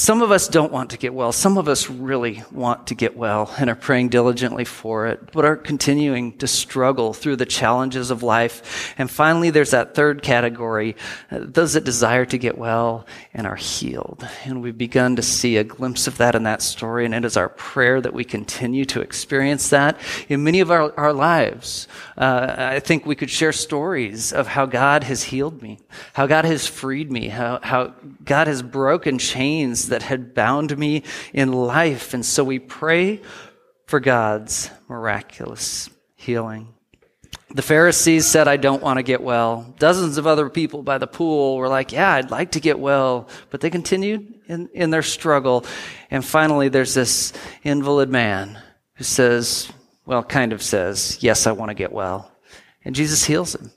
some 0.00 0.22
of 0.22 0.30
us 0.30 0.48
don't 0.48 0.72
want 0.72 0.92
to 0.92 0.96
get 0.96 1.12
well. 1.12 1.30
Some 1.30 1.58
of 1.58 1.68
us 1.68 1.90
really 1.90 2.42
want 2.50 2.86
to 2.86 2.94
get 2.94 3.18
well 3.18 3.54
and 3.58 3.68
are 3.68 3.76
praying 3.76 4.08
diligently 4.08 4.64
for 4.64 5.08
it, 5.08 5.30
but 5.30 5.44
are 5.44 5.56
continuing 5.56 6.38
to 6.38 6.46
struggle 6.46 7.12
through 7.12 7.36
the 7.36 7.44
challenges 7.44 8.10
of 8.10 8.22
life. 8.22 8.94
And 8.96 9.10
finally, 9.10 9.50
there's 9.50 9.72
that 9.72 9.94
third 9.94 10.22
category, 10.22 10.96
uh, 11.30 11.40
those 11.42 11.74
that 11.74 11.84
desire 11.84 12.24
to 12.24 12.38
get 12.38 12.56
well 12.56 13.06
and 13.34 13.46
are 13.46 13.56
healed. 13.56 14.26
And 14.46 14.62
we've 14.62 14.76
begun 14.76 15.16
to 15.16 15.22
see 15.22 15.58
a 15.58 15.64
glimpse 15.64 16.06
of 16.06 16.16
that 16.16 16.34
in 16.34 16.44
that 16.44 16.62
story. 16.62 17.04
And 17.04 17.14
it 17.14 17.26
is 17.26 17.36
our 17.36 17.50
prayer 17.50 18.00
that 18.00 18.14
we 18.14 18.24
continue 18.24 18.86
to 18.86 19.02
experience 19.02 19.68
that 19.68 19.98
in 20.30 20.42
many 20.42 20.60
of 20.60 20.70
our, 20.70 20.98
our 20.98 21.12
lives. 21.12 21.88
Uh, 22.16 22.54
I 22.56 22.80
think 22.80 23.04
we 23.04 23.16
could 23.16 23.28
share 23.28 23.52
stories 23.52 24.32
of 24.32 24.46
how 24.46 24.64
God 24.64 25.04
has 25.04 25.24
healed 25.24 25.60
me, 25.60 25.78
how 26.14 26.26
God 26.26 26.46
has 26.46 26.66
freed 26.66 27.12
me, 27.12 27.28
how, 27.28 27.60
how 27.62 27.92
God 28.24 28.46
has 28.46 28.62
broken 28.62 29.18
chains 29.18 29.89
that 29.90 30.02
had 30.02 30.34
bound 30.34 30.76
me 30.76 31.04
in 31.32 31.52
life. 31.52 32.14
And 32.14 32.24
so 32.24 32.42
we 32.42 32.58
pray 32.58 33.20
for 33.86 34.00
God's 34.00 34.70
miraculous 34.88 35.90
healing. 36.16 36.74
The 37.52 37.62
Pharisees 37.62 38.26
said, 38.26 38.46
I 38.46 38.56
don't 38.56 38.82
want 38.82 38.98
to 38.98 39.02
get 39.02 39.22
well. 39.22 39.74
Dozens 39.78 40.18
of 40.18 40.26
other 40.26 40.48
people 40.48 40.84
by 40.84 40.98
the 40.98 41.08
pool 41.08 41.56
were 41.56 41.68
like, 41.68 41.90
Yeah, 41.90 42.12
I'd 42.12 42.30
like 42.30 42.52
to 42.52 42.60
get 42.60 42.78
well. 42.78 43.28
But 43.50 43.60
they 43.60 43.70
continued 43.70 44.40
in, 44.46 44.68
in 44.72 44.90
their 44.90 45.02
struggle. 45.02 45.64
And 46.10 46.24
finally, 46.24 46.68
there's 46.68 46.94
this 46.94 47.32
invalid 47.64 48.08
man 48.08 48.60
who 48.94 49.04
says, 49.04 49.72
Well, 50.06 50.22
kind 50.22 50.52
of 50.52 50.62
says, 50.62 51.18
Yes, 51.20 51.48
I 51.48 51.52
want 51.52 51.70
to 51.70 51.74
get 51.74 51.92
well. 51.92 52.30
And 52.84 52.94
Jesus 52.94 53.24
heals 53.24 53.56
him. 53.56 53.72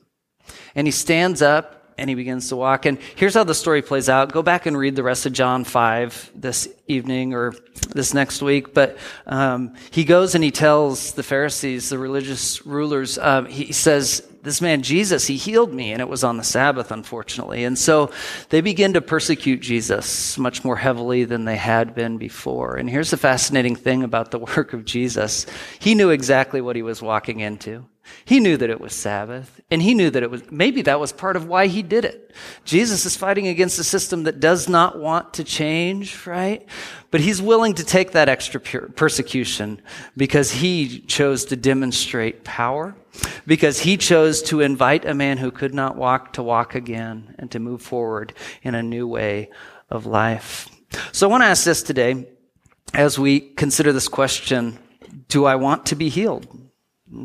And 0.76 0.86
he 0.86 0.92
stands 0.92 1.42
up 1.42 1.83
and 1.98 2.10
he 2.10 2.16
begins 2.16 2.50
to 2.50 2.56
walk. 2.56 2.86
And 2.86 2.98
here's 3.16 3.34
how 3.34 3.44
the 3.44 3.56
story 3.56 3.82
plays 3.82 4.10
out. 4.10 4.32
Go 4.32 4.42
back 4.42 4.66
and 4.66 4.78
read 4.78 4.96
the 4.96 5.04
rest 5.04 5.26
of 5.26 5.34
John 5.34 5.64
5 5.64 6.32
this 6.36 6.68
evening 6.88 7.34
or 7.34 7.54
this 7.90 8.14
next 8.14 8.42
week. 8.42 8.74
But 8.74 8.98
um, 9.26 9.76
he 9.92 10.04
goes 10.04 10.36
and 10.36 10.44
he 10.44 10.52
tells 10.52 11.14
the 11.14 11.24
Pharisees, 11.24 11.90
the 11.90 11.98
religious 11.98 12.66
rulers, 12.66 13.18
um, 13.18 13.46
he 13.46 13.72
says, 13.72 14.28
This 14.44 14.60
man 14.60 14.82
Jesus, 14.82 15.26
he 15.26 15.38
healed 15.38 15.74
me, 15.74 15.94
and 15.94 16.02
it 16.02 16.10
was 16.10 16.22
on 16.22 16.36
the 16.36 16.44
Sabbath, 16.44 16.92
unfortunately. 16.92 17.64
And 17.64 17.80
so 17.80 18.12
they 18.50 18.60
begin 18.60 18.92
to 18.94 19.02
persecute 19.02 19.62
Jesus 19.62 20.38
much 20.38 20.66
more 20.66 20.76
heavily 20.76 21.24
than 21.24 21.46
they 21.46 21.56
had 21.56 21.96
been 21.96 22.18
before. 22.18 22.76
And 22.76 22.90
here's 22.90 23.12
the 23.12 23.18
fascinating 23.18 23.78
thing 23.78 24.04
about 24.04 24.32
the 24.32 24.40
work 24.58 24.74
of 24.74 24.84
Jesus 24.84 25.46
he 25.80 25.96
knew 25.96 26.10
exactly 26.10 26.60
what 26.60 26.76
he 26.76 26.82
was 26.82 27.02
walking 27.02 27.40
into. 27.40 27.86
He 28.26 28.42
knew 28.42 28.58
that 28.58 28.70
it 28.70 28.82
was 28.82 28.92
Sabbath, 28.92 29.62
and 29.72 29.82
he 29.82 29.94
knew 29.94 30.10
that 30.10 30.24
it 30.24 30.30
was, 30.30 30.52
maybe 30.52 30.82
that 30.82 31.00
was 31.00 31.14
part 31.14 31.38
of 31.38 31.48
why 31.48 31.68
he 31.68 31.82
did 31.82 32.04
it. 32.04 32.34
Jesus 32.66 33.06
is 33.06 33.16
fighting 33.16 33.48
against 33.48 33.80
a 33.80 33.84
system 33.84 34.24
that 34.24 34.42
does 34.42 34.68
not 34.68 35.00
want 35.00 35.36
to 35.36 35.46
change, 35.46 36.26
right? 36.28 36.68
But 37.12 37.22
he's 37.22 37.42
willing 37.42 37.76
to 37.76 37.86
take 37.86 38.12
that 38.12 38.28
extra 38.28 38.60
persecution 38.60 39.82
because 40.18 40.52
he 40.52 41.00
chose 41.00 41.46
to 41.46 41.56
demonstrate 41.56 42.44
power, 42.44 42.94
because 43.46 43.80
he 43.80 43.98
chose 43.98 44.42
to 44.44 44.62
invite 44.62 45.06
a 45.06 45.14
man 45.14 45.38
who 45.38 45.52
could 45.52 45.74
not 45.74 45.96
walk 45.96 46.34
to 46.34 46.44
walk 46.44 46.76
again 46.76 47.36
and 47.38 47.52
to 47.52 47.60
move 47.60 47.82
forward 47.82 48.34
in 48.62 48.76
a 48.76 48.84
new 48.84 49.08
way 49.08 49.50
of 49.90 50.06
life. 50.06 50.70
So 51.12 51.28
I 51.28 51.32
want 51.32 51.44
to 51.44 51.48
ask 51.48 51.64
this 51.66 51.84
today 51.84 52.28
as 52.94 53.18
we 53.18 53.40
consider 53.40 53.92
this 53.92 54.08
question, 54.08 54.78
do 55.28 55.46
I 55.46 55.56
want 55.56 55.88
to 55.88 55.96
be 55.96 56.10
healed? 56.10 56.48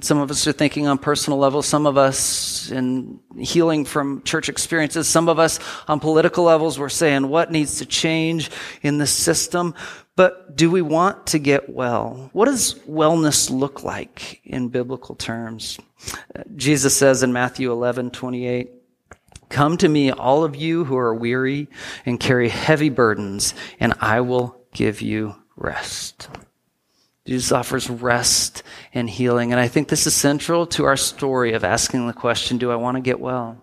Some 0.02 0.18
of 0.18 0.30
us 0.30 0.46
are 0.46 0.52
thinking 0.52 0.86
on 0.86 0.98
personal 0.98 1.38
levels, 1.38 1.66
some 1.66 1.86
of 1.86 1.96
us 1.96 2.70
in 2.70 3.20
healing 3.38 3.84
from 3.84 4.22
church 4.22 4.48
experiences, 4.48 5.08
some 5.08 5.28
of 5.28 5.38
us 5.38 5.58
on 5.86 6.00
political 6.00 6.44
levels, 6.44 6.78
we're 6.78 6.88
saying 6.88 7.28
what 7.28 7.50
needs 7.50 7.78
to 7.78 7.86
change 7.86 8.50
in 8.82 8.98
the 8.98 9.06
system. 9.06 9.74
But 10.14 10.56
do 10.56 10.70
we 10.70 10.82
want 10.82 11.28
to 11.28 11.38
get 11.38 11.70
well? 11.70 12.28
What 12.32 12.46
does 12.46 12.74
wellness 12.88 13.50
look 13.50 13.82
like 13.84 14.40
in 14.44 14.68
biblical 14.68 15.14
terms? 15.14 15.78
Jesus 16.56 16.96
says 16.96 17.22
in 17.22 17.32
Matthew 17.32 17.70
11, 17.72 18.10
28, 18.10 18.72
Come 19.48 19.76
to 19.78 19.88
me, 19.88 20.10
all 20.10 20.44
of 20.44 20.56
you 20.56 20.84
who 20.84 20.96
are 20.96 21.14
weary 21.14 21.68
and 22.04 22.20
carry 22.20 22.48
heavy 22.48 22.90
burdens, 22.90 23.54
and 23.80 23.94
I 24.00 24.20
will 24.20 24.60
give 24.72 25.00
you 25.00 25.36
rest. 25.56 26.28
Jesus 27.28 27.52
offers 27.52 27.90
rest 27.90 28.62
and 28.94 29.08
healing. 29.08 29.52
And 29.52 29.60
I 29.60 29.68
think 29.68 29.88
this 29.88 30.06
is 30.06 30.14
central 30.14 30.66
to 30.68 30.86
our 30.86 30.96
story 30.96 31.52
of 31.52 31.62
asking 31.62 32.06
the 32.06 32.14
question, 32.14 32.56
do 32.56 32.70
I 32.70 32.76
want 32.76 32.96
to 32.96 33.02
get 33.02 33.20
well? 33.20 33.62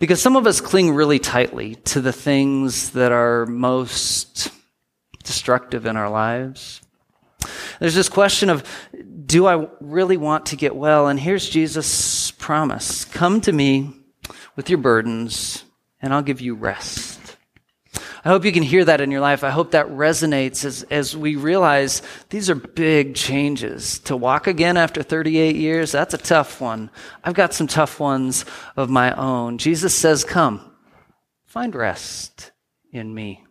Because 0.00 0.20
some 0.20 0.34
of 0.34 0.44
us 0.44 0.60
cling 0.60 0.92
really 0.92 1.20
tightly 1.20 1.76
to 1.76 2.00
the 2.00 2.12
things 2.12 2.90
that 2.90 3.12
are 3.12 3.46
most 3.46 4.50
destructive 5.22 5.86
in 5.86 5.96
our 5.96 6.10
lives. 6.10 6.80
There's 7.78 7.94
this 7.94 8.08
question 8.08 8.50
of, 8.50 8.64
do 9.24 9.46
I 9.46 9.68
really 9.80 10.16
want 10.16 10.46
to 10.46 10.56
get 10.56 10.74
well? 10.74 11.06
And 11.06 11.20
here's 11.20 11.48
Jesus' 11.48 12.32
promise. 12.32 13.04
Come 13.04 13.40
to 13.42 13.52
me 13.52 13.92
with 14.56 14.68
your 14.68 14.80
burdens 14.80 15.64
and 16.02 16.12
I'll 16.12 16.22
give 16.22 16.40
you 16.40 16.56
rest. 16.56 17.15
I 18.26 18.30
hope 18.30 18.44
you 18.44 18.50
can 18.50 18.64
hear 18.64 18.84
that 18.84 19.00
in 19.00 19.12
your 19.12 19.20
life. 19.20 19.44
I 19.44 19.50
hope 19.50 19.70
that 19.70 19.86
resonates 19.86 20.64
as, 20.64 20.82
as 20.90 21.16
we 21.16 21.36
realize 21.36 22.02
these 22.30 22.50
are 22.50 22.56
big 22.56 23.14
changes. 23.14 24.00
To 24.00 24.16
walk 24.16 24.48
again 24.48 24.76
after 24.76 25.04
38 25.04 25.54
years, 25.54 25.92
that's 25.92 26.12
a 26.12 26.18
tough 26.18 26.60
one. 26.60 26.90
I've 27.22 27.34
got 27.34 27.54
some 27.54 27.68
tough 27.68 28.00
ones 28.00 28.44
of 28.76 28.90
my 28.90 29.12
own. 29.12 29.58
Jesus 29.58 29.94
says, 29.94 30.24
Come, 30.24 30.72
find 31.44 31.72
rest 31.72 32.50
in 32.90 33.14
me. 33.14 33.45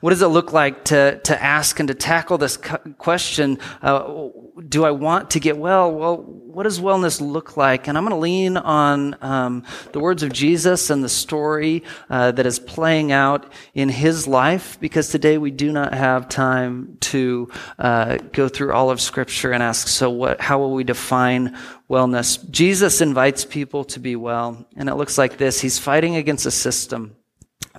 What 0.00 0.10
does 0.10 0.22
it 0.22 0.28
look 0.28 0.52
like 0.52 0.84
to, 0.86 1.18
to 1.20 1.42
ask 1.42 1.78
and 1.80 1.88
to 1.88 1.94
tackle 1.94 2.38
this 2.38 2.56
question? 2.98 3.58
Uh, 3.82 4.28
do 4.68 4.84
I 4.84 4.90
want 4.90 5.30
to 5.30 5.40
get 5.40 5.58
well? 5.58 5.92
Well, 5.92 6.16
what 6.16 6.62
does 6.62 6.80
wellness 6.80 7.20
look 7.20 7.56
like? 7.56 7.86
And 7.86 7.98
I'm 7.98 8.04
going 8.04 8.16
to 8.16 8.20
lean 8.20 8.56
on 8.56 9.16
um, 9.20 9.64
the 9.92 10.00
words 10.00 10.22
of 10.22 10.32
Jesus 10.32 10.88
and 10.88 11.04
the 11.04 11.08
story 11.08 11.84
uh, 12.08 12.32
that 12.32 12.46
is 12.46 12.58
playing 12.58 13.12
out 13.12 13.52
in 13.74 13.88
his 13.90 14.26
life 14.26 14.80
because 14.80 15.08
today 15.08 15.36
we 15.36 15.50
do 15.50 15.70
not 15.70 15.92
have 15.92 16.28
time 16.28 16.96
to 17.00 17.50
uh, 17.78 18.16
go 18.32 18.48
through 18.48 18.72
all 18.72 18.90
of 18.90 19.00
Scripture 19.00 19.52
and 19.52 19.62
ask, 19.62 19.88
so 19.88 20.08
what, 20.10 20.40
how 20.40 20.58
will 20.58 20.72
we 20.72 20.84
define 20.84 21.56
wellness? 21.90 22.50
Jesus 22.50 23.00
invites 23.00 23.44
people 23.44 23.84
to 23.84 24.00
be 24.00 24.16
well, 24.16 24.66
and 24.76 24.88
it 24.88 24.94
looks 24.94 25.18
like 25.18 25.36
this. 25.36 25.60
He's 25.60 25.78
fighting 25.78 26.16
against 26.16 26.46
a 26.46 26.50
system 26.50 27.15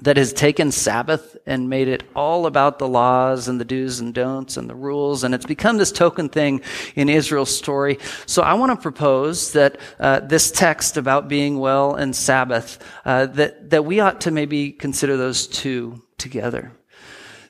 that 0.01 0.17
has 0.17 0.33
taken 0.33 0.71
Sabbath 0.71 1.37
and 1.45 1.69
made 1.69 1.87
it 1.87 2.03
all 2.15 2.45
about 2.45 2.79
the 2.79 2.87
laws 2.87 3.47
and 3.47 3.59
the 3.59 3.65
do's 3.65 3.99
and 3.99 4.13
don'ts 4.13 4.57
and 4.57 4.69
the 4.69 4.75
rules, 4.75 5.23
and 5.23 5.33
it's 5.33 5.45
become 5.45 5.77
this 5.77 5.91
token 5.91 6.29
thing 6.29 6.61
in 6.95 7.09
Israel's 7.09 7.55
story. 7.55 7.99
So 8.25 8.41
I 8.41 8.53
want 8.53 8.71
to 8.71 8.81
propose 8.81 9.53
that 9.53 9.79
uh, 9.99 10.19
this 10.21 10.51
text 10.51 10.97
about 10.97 11.27
being 11.27 11.59
well 11.59 11.95
and 11.95 12.15
Sabbath, 12.15 12.83
uh, 13.05 13.25
that 13.27 13.69
that 13.69 13.85
we 13.85 13.99
ought 13.99 14.21
to 14.21 14.31
maybe 14.31 14.71
consider 14.71 15.17
those 15.17 15.47
two 15.47 16.03
together. 16.17 16.71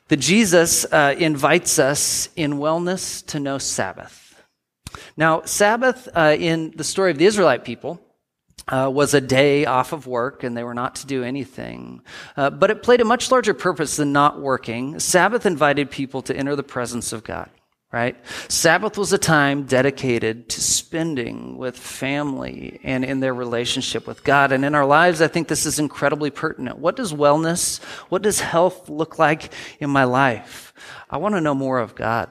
That 0.07 0.17
Jesus 0.17 0.85
uh, 0.85 1.15
invites 1.17 1.79
us 1.79 2.29
in 2.35 2.53
wellness 2.53 3.25
to 3.27 3.39
know 3.39 3.57
Sabbath. 3.57 4.41
Now, 5.17 5.41
Sabbath 5.41 6.07
uh, 6.15 6.35
in 6.39 6.73
the 6.75 6.83
story 6.83 7.11
of 7.11 7.17
the 7.17 7.25
Israelite 7.25 7.65
people 7.65 7.99
uh, 8.67 8.89
was 8.93 9.13
a 9.13 9.21
day 9.21 9.65
off 9.65 9.93
of 9.93 10.07
work 10.07 10.43
and 10.43 10.55
they 10.55 10.63
were 10.63 10.73
not 10.73 10.95
to 10.95 11.07
do 11.07 11.23
anything. 11.23 12.01
Uh, 12.35 12.49
but 12.49 12.71
it 12.71 12.83
played 12.83 13.01
a 13.01 13.05
much 13.05 13.31
larger 13.31 13.53
purpose 13.53 13.95
than 13.95 14.11
not 14.11 14.39
working. 14.39 14.99
Sabbath 14.99 15.45
invited 15.45 15.89
people 15.89 16.21
to 16.23 16.35
enter 16.35 16.55
the 16.55 16.63
presence 16.63 17.13
of 17.13 17.23
God, 17.23 17.49
right? 17.91 18.17
Sabbath 18.49 18.97
was 18.97 19.13
a 19.13 19.17
time 19.17 19.63
dedicated 19.63 20.49
to 20.49 20.61
spending 20.61 21.57
with 21.57 21.77
family 21.77 22.79
and 22.83 23.05
in 23.05 23.19
their 23.19 23.33
relationship 23.33 24.05
with 24.05 24.23
God. 24.23 24.51
And 24.51 24.65
in 24.65 24.75
our 24.75 24.85
lives, 24.85 25.21
I 25.21 25.27
think 25.27 25.47
this 25.47 25.65
is 25.65 25.79
incredibly 25.79 26.29
pertinent. 26.29 26.79
What 26.79 26.95
does 26.95 27.13
wellness, 27.13 27.81
what 28.09 28.21
does 28.21 28.41
health 28.41 28.89
look 28.89 29.17
like 29.17 29.53
in 29.79 29.89
my 29.89 30.03
life? 30.03 30.73
I 31.09 31.17
want 31.17 31.35
to 31.35 31.41
know 31.41 31.55
more 31.55 31.79
of 31.79 31.95
God. 31.95 32.29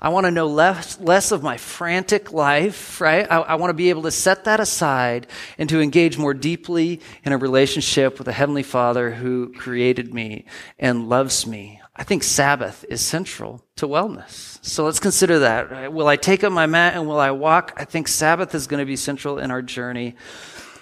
I 0.00 0.08
want 0.08 0.26
to 0.26 0.30
know 0.30 0.46
less, 0.46 0.98
less 1.00 1.32
of 1.32 1.42
my 1.42 1.56
frantic 1.56 2.32
life, 2.32 3.00
right? 3.00 3.26
I, 3.30 3.38
I 3.38 3.54
want 3.56 3.70
to 3.70 3.74
be 3.74 3.90
able 3.90 4.02
to 4.02 4.10
set 4.10 4.44
that 4.44 4.60
aside 4.60 5.26
and 5.58 5.68
to 5.68 5.80
engage 5.80 6.18
more 6.18 6.34
deeply 6.34 7.00
in 7.24 7.32
a 7.32 7.38
relationship 7.38 8.18
with 8.18 8.28
a 8.28 8.32
Heavenly 8.32 8.62
Father 8.62 9.10
who 9.10 9.52
created 9.52 10.12
me 10.12 10.46
and 10.78 11.08
loves 11.08 11.46
me. 11.46 11.80
I 11.96 12.02
think 12.02 12.24
Sabbath 12.24 12.84
is 12.88 13.00
central 13.00 13.64
to 13.76 13.86
wellness. 13.86 14.58
So 14.62 14.84
let's 14.84 14.98
consider 14.98 15.40
that. 15.40 15.92
Will 15.92 16.08
I 16.08 16.16
take 16.16 16.42
up 16.42 16.52
my 16.52 16.66
mat 16.66 16.94
and 16.94 17.06
will 17.06 17.20
I 17.20 17.30
walk? 17.30 17.72
I 17.76 17.84
think 17.84 18.08
Sabbath 18.08 18.54
is 18.54 18.66
going 18.66 18.80
to 18.80 18.86
be 18.86 18.96
central 18.96 19.38
in 19.38 19.50
our 19.50 19.62
journey. 19.62 20.16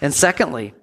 And 0.00 0.14
secondly, 0.14 0.74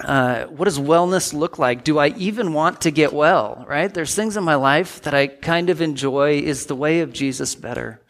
uh, 0.00 0.46
what 0.46 0.64
does 0.64 0.78
wellness 0.78 1.32
look 1.32 1.58
like? 1.58 1.84
Do 1.84 1.98
I 1.98 2.08
even 2.16 2.52
want 2.52 2.80
to 2.82 2.90
get 2.90 3.12
well? 3.12 3.64
Right? 3.68 3.92
There's 3.92 4.14
things 4.14 4.36
in 4.36 4.42
my 4.42 4.56
life 4.56 5.02
that 5.02 5.14
I 5.14 5.28
kind 5.28 5.70
of 5.70 5.80
enjoy. 5.80 6.40
Is 6.40 6.66
the 6.66 6.74
way 6.74 7.00
of 7.00 7.12
Jesus 7.12 7.54
better? 7.54 8.00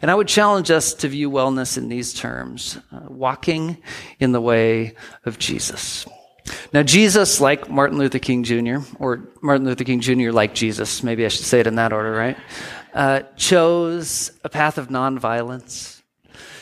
And 0.00 0.10
I 0.10 0.14
would 0.14 0.28
challenge 0.28 0.70
us 0.70 0.94
to 0.94 1.08
view 1.08 1.30
wellness 1.30 1.76
in 1.76 1.88
these 1.88 2.14
terms 2.14 2.78
uh, 2.90 3.00
walking 3.08 3.76
in 4.18 4.32
the 4.32 4.40
way 4.40 4.94
of 5.26 5.38
Jesus. 5.38 6.06
Now, 6.72 6.82
Jesus, 6.82 7.40
like 7.40 7.70
Martin 7.70 7.98
Luther 7.98 8.18
King 8.18 8.42
Jr., 8.42 8.78
or 8.98 9.28
Martin 9.42 9.66
Luther 9.66 9.84
King 9.84 10.00
Jr., 10.00 10.30
like 10.30 10.54
Jesus, 10.54 11.02
maybe 11.02 11.24
I 11.24 11.28
should 11.28 11.46
say 11.46 11.60
it 11.60 11.66
in 11.66 11.76
that 11.76 11.92
order, 11.92 12.12
right? 12.12 12.36
Uh, 12.92 13.22
chose 13.36 14.30
a 14.44 14.48
path 14.48 14.78
of 14.78 14.88
nonviolence, 14.88 16.02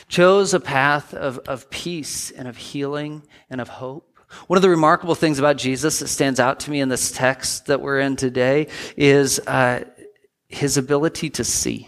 chose 0.07 0.53
a 0.53 0.59
path 0.59 1.13
of, 1.13 1.39
of 1.39 1.69
peace 1.69 2.31
and 2.31 2.47
of 2.47 2.57
healing 2.57 3.23
and 3.49 3.59
of 3.59 3.69
hope. 3.69 4.12
One 4.47 4.57
of 4.57 4.61
the 4.61 4.69
remarkable 4.69 5.15
things 5.15 5.39
about 5.39 5.57
Jesus 5.57 5.99
that 5.99 6.07
stands 6.07 6.39
out 6.39 6.59
to 6.61 6.71
me 6.71 6.81
in 6.81 6.89
this 6.89 7.11
text 7.11 7.67
that 7.67 7.81
we're 7.81 7.99
in 7.99 8.15
today 8.15 8.67
is 8.97 9.39
uh, 9.39 9.83
his 10.47 10.77
ability 10.77 11.29
to 11.31 11.43
see. 11.43 11.87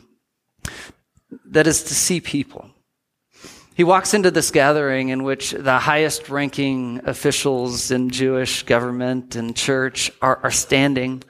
That 1.46 1.68
is, 1.68 1.84
to 1.84 1.96
see 1.96 2.22
people. 2.22 2.70
He 3.76 3.84
walks 3.84 4.14
into 4.14 4.32
this 4.32 4.52
gathering 4.52 5.10
in 5.10 5.24
which 5.24 5.52
the 5.52 5.80
highest 5.80 6.30
ranking 6.30 7.02
officials 7.04 7.92
in 7.92 8.10
Jewish 8.10 8.64
government 8.64 9.36
and 9.36 9.54
church 9.54 10.12
are, 10.22 10.40
are 10.44 10.52
standing. 10.52 11.24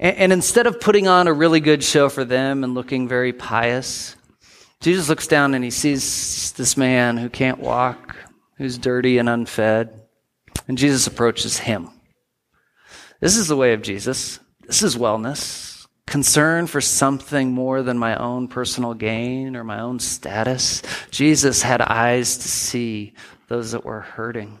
And, 0.00 0.16
and 0.16 0.32
instead 0.32 0.66
of 0.66 0.80
putting 0.80 1.06
on 1.06 1.28
a 1.28 1.32
really 1.32 1.60
good 1.60 1.84
show 1.84 2.08
for 2.08 2.24
them 2.24 2.64
and 2.64 2.74
looking 2.74 3.06
very 3.06 3.32
pious, 3.32 4.16
Jesus 4.80 5.08
looks 5.08 5.28
down 5.28 5.54
and 5.54 5.62
he 5.62 5.70
sees 5.70 6.52
this 6.52 6.76
man 6.76 7.16
who 7.16 7.30
can't 7.30 7.60
walk, 7.60 8.16
who's 8.58 8.76
dirty 8.76 9.18
and 9.18 9.28
unfed. 9.28 10.03
And 10.66 10.78
Jesus 10.78 11.06
approaches 11.06 11.58
him. 11.58 11.90
This 13.20 13.36
is 13.36 13.48
the 13.48 13.56
way 13.56 13.72
of 13.72 13.82
Jesus. 13.82 14.40
This 14.66 14.82
is 14.82 14.96
wellness 14.96 15.74
concern 16.06 16.66
for 16.66 16.80
something 16.80 17.52
more 17.52 17.82
than 17.82 17.98
my 17.98 18.16
own 18.16 18.48
personal 18.48 18.94
gain 18.94 19.56
or 19.56 19.64
my 19.64 19.80
own 19.80 19.98
status. 19.98 20.82
Jesus 21.10 21.62
had 21.62 21.80
eyes 21.80 22.36
to 22.38 22.48
see 22.48 23.14
those 23.48 23.72
that 23.72 23.84
were 23.84 24.00
hurting. 24.00 24.58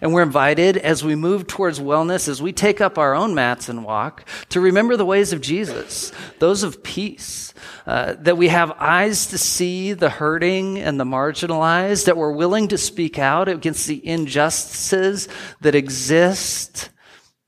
And 0.00 0.12
we're 0.12 0.22
invited 0.22 0.76
as 0.76 1.04
we 1.04 1.14
move 1.14 1.46
towards 1.46 1.80
wellness, 1.80 2.28
as 2.28 2.42
we 2.42 2.52
take 2.52 2.80
up 2.80 2.98
our 2.98 3.14
own 3.14 3.34
mats 3.34 3.68
and 3.68 3.84
walk, 3.84 4.28
to 4.50 4.60
remember 4.60 4.96
the 4.96 5.06
ways 5.06 5.32
of 5.32 5.40
Jesus, 5.40 6.12
those 6.38 6.62
of 6.62 6.82
peace, 6.82 7.54
uh, 7.86 8.14
that 8.20 8.36
we 8.36 8.48
have 8.48 8.72
eyes 8.78 9.26
to 9.26 9.38
see 9.38 9.92
the 9.92 10.10
hurting 10.10 10.78
and 10.78 10.98
the 10.98 11.04
marginalized, 11.04 12.06
that 12.06 12.16
we're 12.16 12.32
willing 12.32 12.68
to 12.68 12.78
speak 12.78 13.18
out 13.18 13.48
against 13.48 13.86
the 13.86 14.06
injustices 14.06 15.28
that 15.60 15.74
exist, 15.74 16.90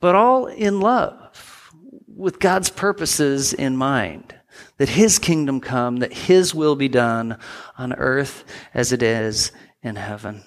but 0.01 0.14
all 0.14 0.46
in 0.46 0.81
love 0.81 1.72
with 2.07 2.40
God's 2.40 2.70
purposes 2.70 3.53
in 3.53 3.77
mind. 3.77 4.35
That 4.79 4.88
His 4.88 5.18
kingdom 5.18 5.61
come, 5.61 5.98
that 5.98 6.12
His 6.12 6.55
will 6.55 6.77
be 6.77 6.88
done 6.88 7.38
on 7.77 7.92
earth 7.92 8.44
as 8.74 8.92
it 8.92 9.03
is 9.03 9.53
in 9.83 9.96
heaven. 9.96 10.42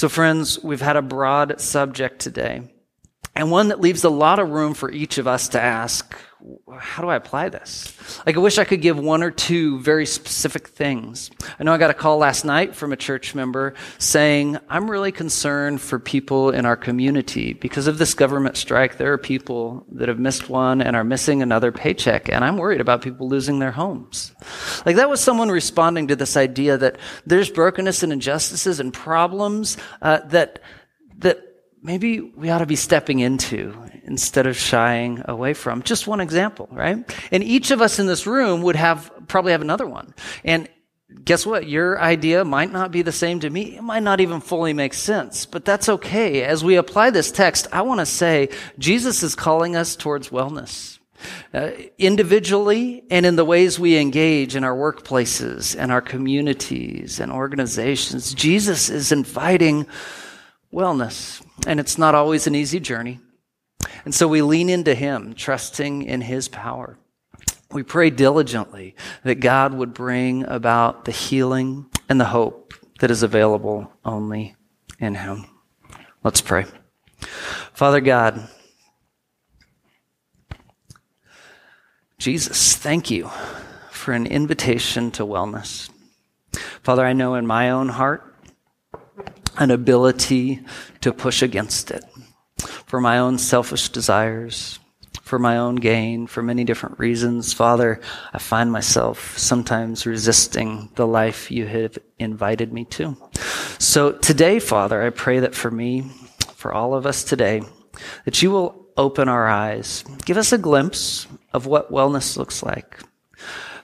So, 0.00 0.08
friends, 0.08 0.58
we've 0.64 0.80
had 0.80 0.96
a 0.96 1.02
broad 1.02 1.60
subject 1.60 2.20
today, 2.20 2.62
and 3.36 3.50
one 3.50 3.68
that 3.68 3.82
leaves 3.82 4.02
a 4.02 4.08
lot 4.08 4.38
of 4.38 4.48
room 4.48 4.72
for 4.72 4.90
each 4.90 5.18
of 5.18 5.26
us 5.26 5.50
to 5.50 5.60
ask 5.60 6.16
how 6.78 7.02
do 7.02 7.08
I 7.08 7.16
apply 7.16 7.48
this? 7.48 7.96
Like, 8.26 8.36
I 8.36 8.40
wish 8.40 8.58
I 8.58 8.64
could 8.64 8.80
give 8.80 8.98
one 8.98 9.22
or 9.22 9.30
two 9.30 9.80
very 9.80 10.06
specific 10.06 10.68
things. 10.68 11.30
I 11.58 11.64
know 11.64 11.72
I 11.72 11.78
got 11.78 11.90
a 11.90 11.94
call 11.94 12.18
last 12.18 12.44
night 12.44 12.74
from 12.74 12.92
a 12.92 12.96
church 12.96 13.34
member 13.34 13.74
saying, 13.98 14.58
I'm 14.68 14.90
really 14.90 15.12
concerned 15.12 15.80
for 15.80 15.98
people 15.98 16.50
in 16.50 16.66
our 16.66 16.76
community. 16.76 17.52
Because 17.52 17.86
of 17.86 17.98
this 17.98 18.14
government 18.14 18.56
strike, 18.56 18.96
there 18.96 19.12
are 19.12 19.18
people 19.18 19.84
that 19.92 20.08
have 20.08 20.18
missed 20.18 20.48
one 20.48 20.80
and 20.80 20.96
are 20.96 21.04
missing 21.04 21.42
another 21.42 21.72
paycheck, 21.72 22.28
and 22.28 22.44
I'm 22.44 22.56
worried 22.56 22.80
about 22.80 23.02
people 23.02 23.28
losing 23.28 23.58
their 23.58 23.72
homes. 23.72 24.32
Like, 24.86 24.96
that 24.96 25.10
was 25.10 25.20
someone 25.20 25.50
responding 25.50 26.08
to 26.08 26.16
this 26.16 26.36
idea 26.36 26.76
that 26.78 26.96
there's 27.26 27.50
brokenness 27.50 28.02
and 28.02 28.12
injustices 28.12 28.80
and 28.80 28.92
problems 28.92 29.76
uh, 30.02 30.20
that, 30.28 30.60
that 31.18 31.49
maybe 31.82 32.20
we 32.20 32.50
ought 32.50 32.58
to 32.58 32.66
be 32.66 32.76
stepping 32.76 33.20
into 33.20 33.74
instead 34.04 34.46
of 34.46 34.56
shying 34.56 35.22
away 35.26 35.54
from. 35.54 35.82
Just 35.82 36.06
one 36.06 36.20
example, 36.20 36.68
right? 36.72 37.04
And 37.30 37.42
each 37.42 37.70
of 37.70 37.80
us 37.80 37.98
in 37.98 38.06
this 38.06 38.26
room 38.26 38.62
would 38.62 38.76
have 38.76 39.10
probably 39.28 39.52
have 39.52 39.62
another 39.62 39.86
one. 39.86 40.14
And 40.44 40.68
guess 41.24 41.46
what? 41.46 41.68
Your 41.68 42.00
idea 42.00 42.44
might 42.44 42.72
not 42.72 42.90
be 42.90 43.02
the 43.02 43.12
same 43.12 43.40
to 43.40 43.50
me. 43.50 43.76
It 43.76 43.82
might 43.82 44.02
not 44.02 44.20
even 44.20 44.40
fully 44.40 44.72
make 44.72 44.94
sense, 44.94 45.46
but 45.46 45.64
that's 45.64 45.88
okay. 45.88 46.42
As 46.42 46.64
we 46.64 46.76
apply 46.76 47.10
this 47.10 47.30
text, 47.30 47.66
I 47.72 47.82
want 47.82 48.00
to 48.00 48.06
say 48.06 48.50
Jesus 48.78 49.22
is 49.22 49.34
calling 49.34 49.76
us 49.76 49.96
towards 49.96 50.30
wellness. 50.30 50.98
Uh, 51.52 51.72
individually 51.98 53.04
and 53.10 53.26
in 53.26 53.36
the 53.36 53.44
ways 53.44 53.78
we 53.78 53.98
engage 53.98 54.56
in 54.56 54.64
our 54.64 54.74
workplaces 54.74 55.76
and 55.78 55.92
our 55.92 56.00
communities 56.00 57.20
and 57.20 57.30
organizations, 57.30 58.32
Jesus 58.32 58.88
is 58.88 59.12
inviting 59.12 59.86
wellness. 60.72 61.44
And 61.66 61.80
it's 61.80 61.98
not 61.98 62.14
always 62.14 62.46
an 62.46 62.54
easy 62.54 62.80
journey. 62.80 63.20
And 64.04 64.14
so 64.14 64.28
we 64.28 64.42
lean 64.42 64.68
into 64.68 64.94
Him, 64.94 65.34
trusting 65.34 66.02
in 66.02 66.22
His 66.22 66.48
power. 66.48 66.98
We 67.72 67.82
pray 67.82 68.10
diligently 68.10 68.96
that 69.24 69.36
God 69.36 69.74
would 69.74 69.94
bring 69.94 70.44
about 70.44 71.04
the 71.04 71.12
healing 71.12 71.86
and 72.08 72.20
the 72.20 72.26
hope 72.26 72.74
that 73.00 73.10
is 73.10 73.22
available 73.22 73.92
only 74.04 74.56
in 74.98 75.14
Him. 75.14 75.46
Let's 76.24 76.40
pray. 76.40 76.66
Father 77.72 78.00
God, 78.00 78.48
Jesus, 82.18 82.76
thank 82.76 83.10
you 83.10 83.30
for 83.90 84.12
an 84.12 84.26
invitation 84.26 85.10
to 85.12 85.24
wellness. 85.24 85.88
Father, 86.82 87.04
I 87.04 87.12
know 87.12 87.34
in 87.34 87.46
my 87.46 87.70
own 87.70 87.88
heart 87.88 88.29
an 89.60 89.70
ability 89.70 90.60
to 91.02 91.12
push 91.12 91.42
against 91.42 91.92
it 91.92 92.04
for 92.86 93.00
my 93.00 93.18
own 93.18 93.38
selfish 93.38 93.90
desires, 93.90 94.80
for 95.22 95.38
my 95.38 95.58
own 95.58 95.76
gain, 95.76 96.26
for 96.26 96.42
many 96.42 96.64
different 96.64 96.98
reasons. 96.98 97.52
Father, 97.52 98.00
I 98.32 98.38
find 98.38 98.72
myself 98.72 99.38
sometimes 99.38 100.06
resisting 100.06 100.90
the 100.96 101.06
life 101.06 101.50
you 101.50 101.66
have 101.66 101.98
invited 102.18 102.72
me 102.72 102.84
to. 102.86 103.16
So 103.78 104.12
today, 104.12 104.58
Father, 104.58 105.02
I 105.02 105.10
pray 105.10 105.40
that 105.40 105.54
for 105.54 105.70
me, 105.70 106.10
for 106.54 106.72
all 106.72 106.94
of 106.94 107.06
us 107.06 107.22
today, 107.22 107.62
that 108.24 108.42
you 108.42 108.50
will 108.50 108.86
open 108.96 109.28
our 109.28 109.48
eyes, 109.48 110.04
give 110.24 110.36
us 110.36 110.52
a 110.52 110.58
glimpse 110.58 111.26
of 111.52 111.66
what 111.66 111.92
wellness 111.92 112.36
looks 112.36 112.62
like. 112.62 112.98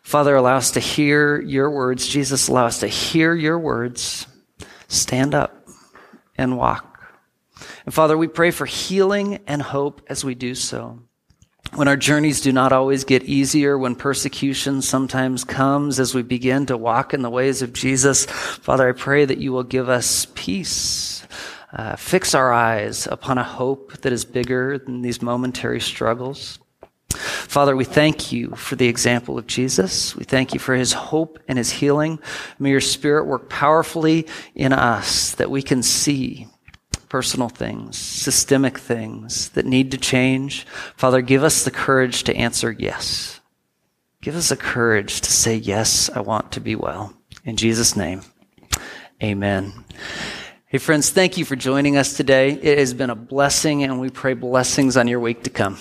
Father, 0.03 0.37
allow 0.37 0.57
us 0.57 0.71
to 0.73 0.81
hear 0.81 1.41
your 1.41 1.71
words. 1.71 2.07
Jesus, 2.07 2.49
allow 2.49 2.67
us 2.67 2.81
to 2.81 2.87
hear 2.89 3.35
your 3.35 3.59
words. 3.59 4.27
Stand 4.89 5.35
up 5.35 5.66
and 6.37 6.57
walk. 6.57 7.01
And 7.85 7.95
Father, 7.95 8.17
we 8.19 8.29
pray 8.29 8.51
for 8.51 8.67
healing 8.67 9.41
and 9.47 9.63
hope 9.63 10.03
as 10.09 10.25
we 10.25 10.35
do 10.35 10.55
so. 10.55 11.01
When 11.75 11.89
our 11.89 11.97
journeys 11.97 12.41
do 12.41 12.53
not 12.53 12.73
always 12.73 13.05
get 13.05 13.25
easier, 13.25 13.77
when 13.77 13.97
persecution 13.97 14.83
sometimes 14.83 15.45
comes 15.45 15.99
as 15.99 16.15
we 16.15 16.23
begin 16.23 16.67
to 16.67 16.77
walk 16.77 17.13
in 17.13 17.23
the 17.23 17.31
ways 17.31 17.61
of 17.61 17.73
Jesus, 17.73 18.25
Father, 18.27 18.89
I 18.89 18.93
pray 18.93 19.25
that 19.25 19.39
you 19.39 19.53
will 19.53 19.65
give 19.65 19.89
us 19.89 20.27
peace. 20.35 21.27
Uh, 21.73 21.97
fix 21.97 22.35
our 22.35 22.53
eyes 22.53 23.07
upon 23.11 23.37
a 23.39 23.45
hope 23.45 23.93
that 24.03 24.13
is 24.13 24.25
bigger 24.25 24.79
than 24.79 25.03
these 25.03 25.21
momentary 25.21 25.81
struggles. 25.81 26.59
Father, 27.57 27.75
we 27.75 27.87
thank 27.87 28.33
you 28.33 28.51
for 28.51 28.77
the 28.77 28.87
example 28.87 29.39
of 29.39 29.47
Jesus. 29.47 30.15
We 30.15 30.25
thank 30.25 30.53
you 30.53 30.61
for 30.61 30.75
his 30.75 30.93
hope 30.93 31.39
and 31.49 31.57
his 31.57 31.71
healing. 31.71 32.19
May 32.59 32.69
your 32.69 32.83
spirit 32.83 33.25
work 33.25 33.49
powerfully 33.49 34.27
in 34.55 34.75
us 34.75 35.35
that 35.37 35.51
we 35.51 35.63
can 35.63 35.83
see 35.83 36.49
personal 37.09 37.49
things, 37.49 37.97
systemic 37.97 38.77
things 38.79 39.49
that 39.53 39.65
need 39.65 39.91
to 39.93 39.97
change. 39.97 40.67
Father, 40.99 41.23
give 41.23 41.43
us 41.43 41.65
the 41.65 41.71
courage 41.71 42.25
to 42.25 42.37
answer 42.37 42.73
yes. 42.73 43.41
Give 44.21 44.37
us 44.37 44.51
the 44.51 44.57
courage 44.59 45.23
to 45.23 45.33
say, 45.33 45.57
yes, 45.57 46.11
I 46.11 46.21
want 46.21 46.53
to 46.53 46.61
be 46.61 46.77
well. 46.77 47.15
In 47.43 47.57
Jesus' 47.57 47.97
name, 47.97 48.21
amen. 49.23 49.73
Hey, 50.67 50.77
friends, 50.77 51.09
thank 51.09 51.39
you 51.39 51.47
for 51.47 51.57
joining 51.57 51.97
us 51.97 52.19
today. 52.19 52.51
It 52.51 52.77
has 52.77 52.93
been 52.93 53.09
a 53.09 53.15
blessing, 53.15 53.83
and 53.83 53.99
we 53.99 54.11
pray 54.11 54.35
blessings 54.35 54.99
on 54.99 55.09
your 55.09 55.21
week 55.21 55.45
to 55.45 55.51
come. 55.51 55.79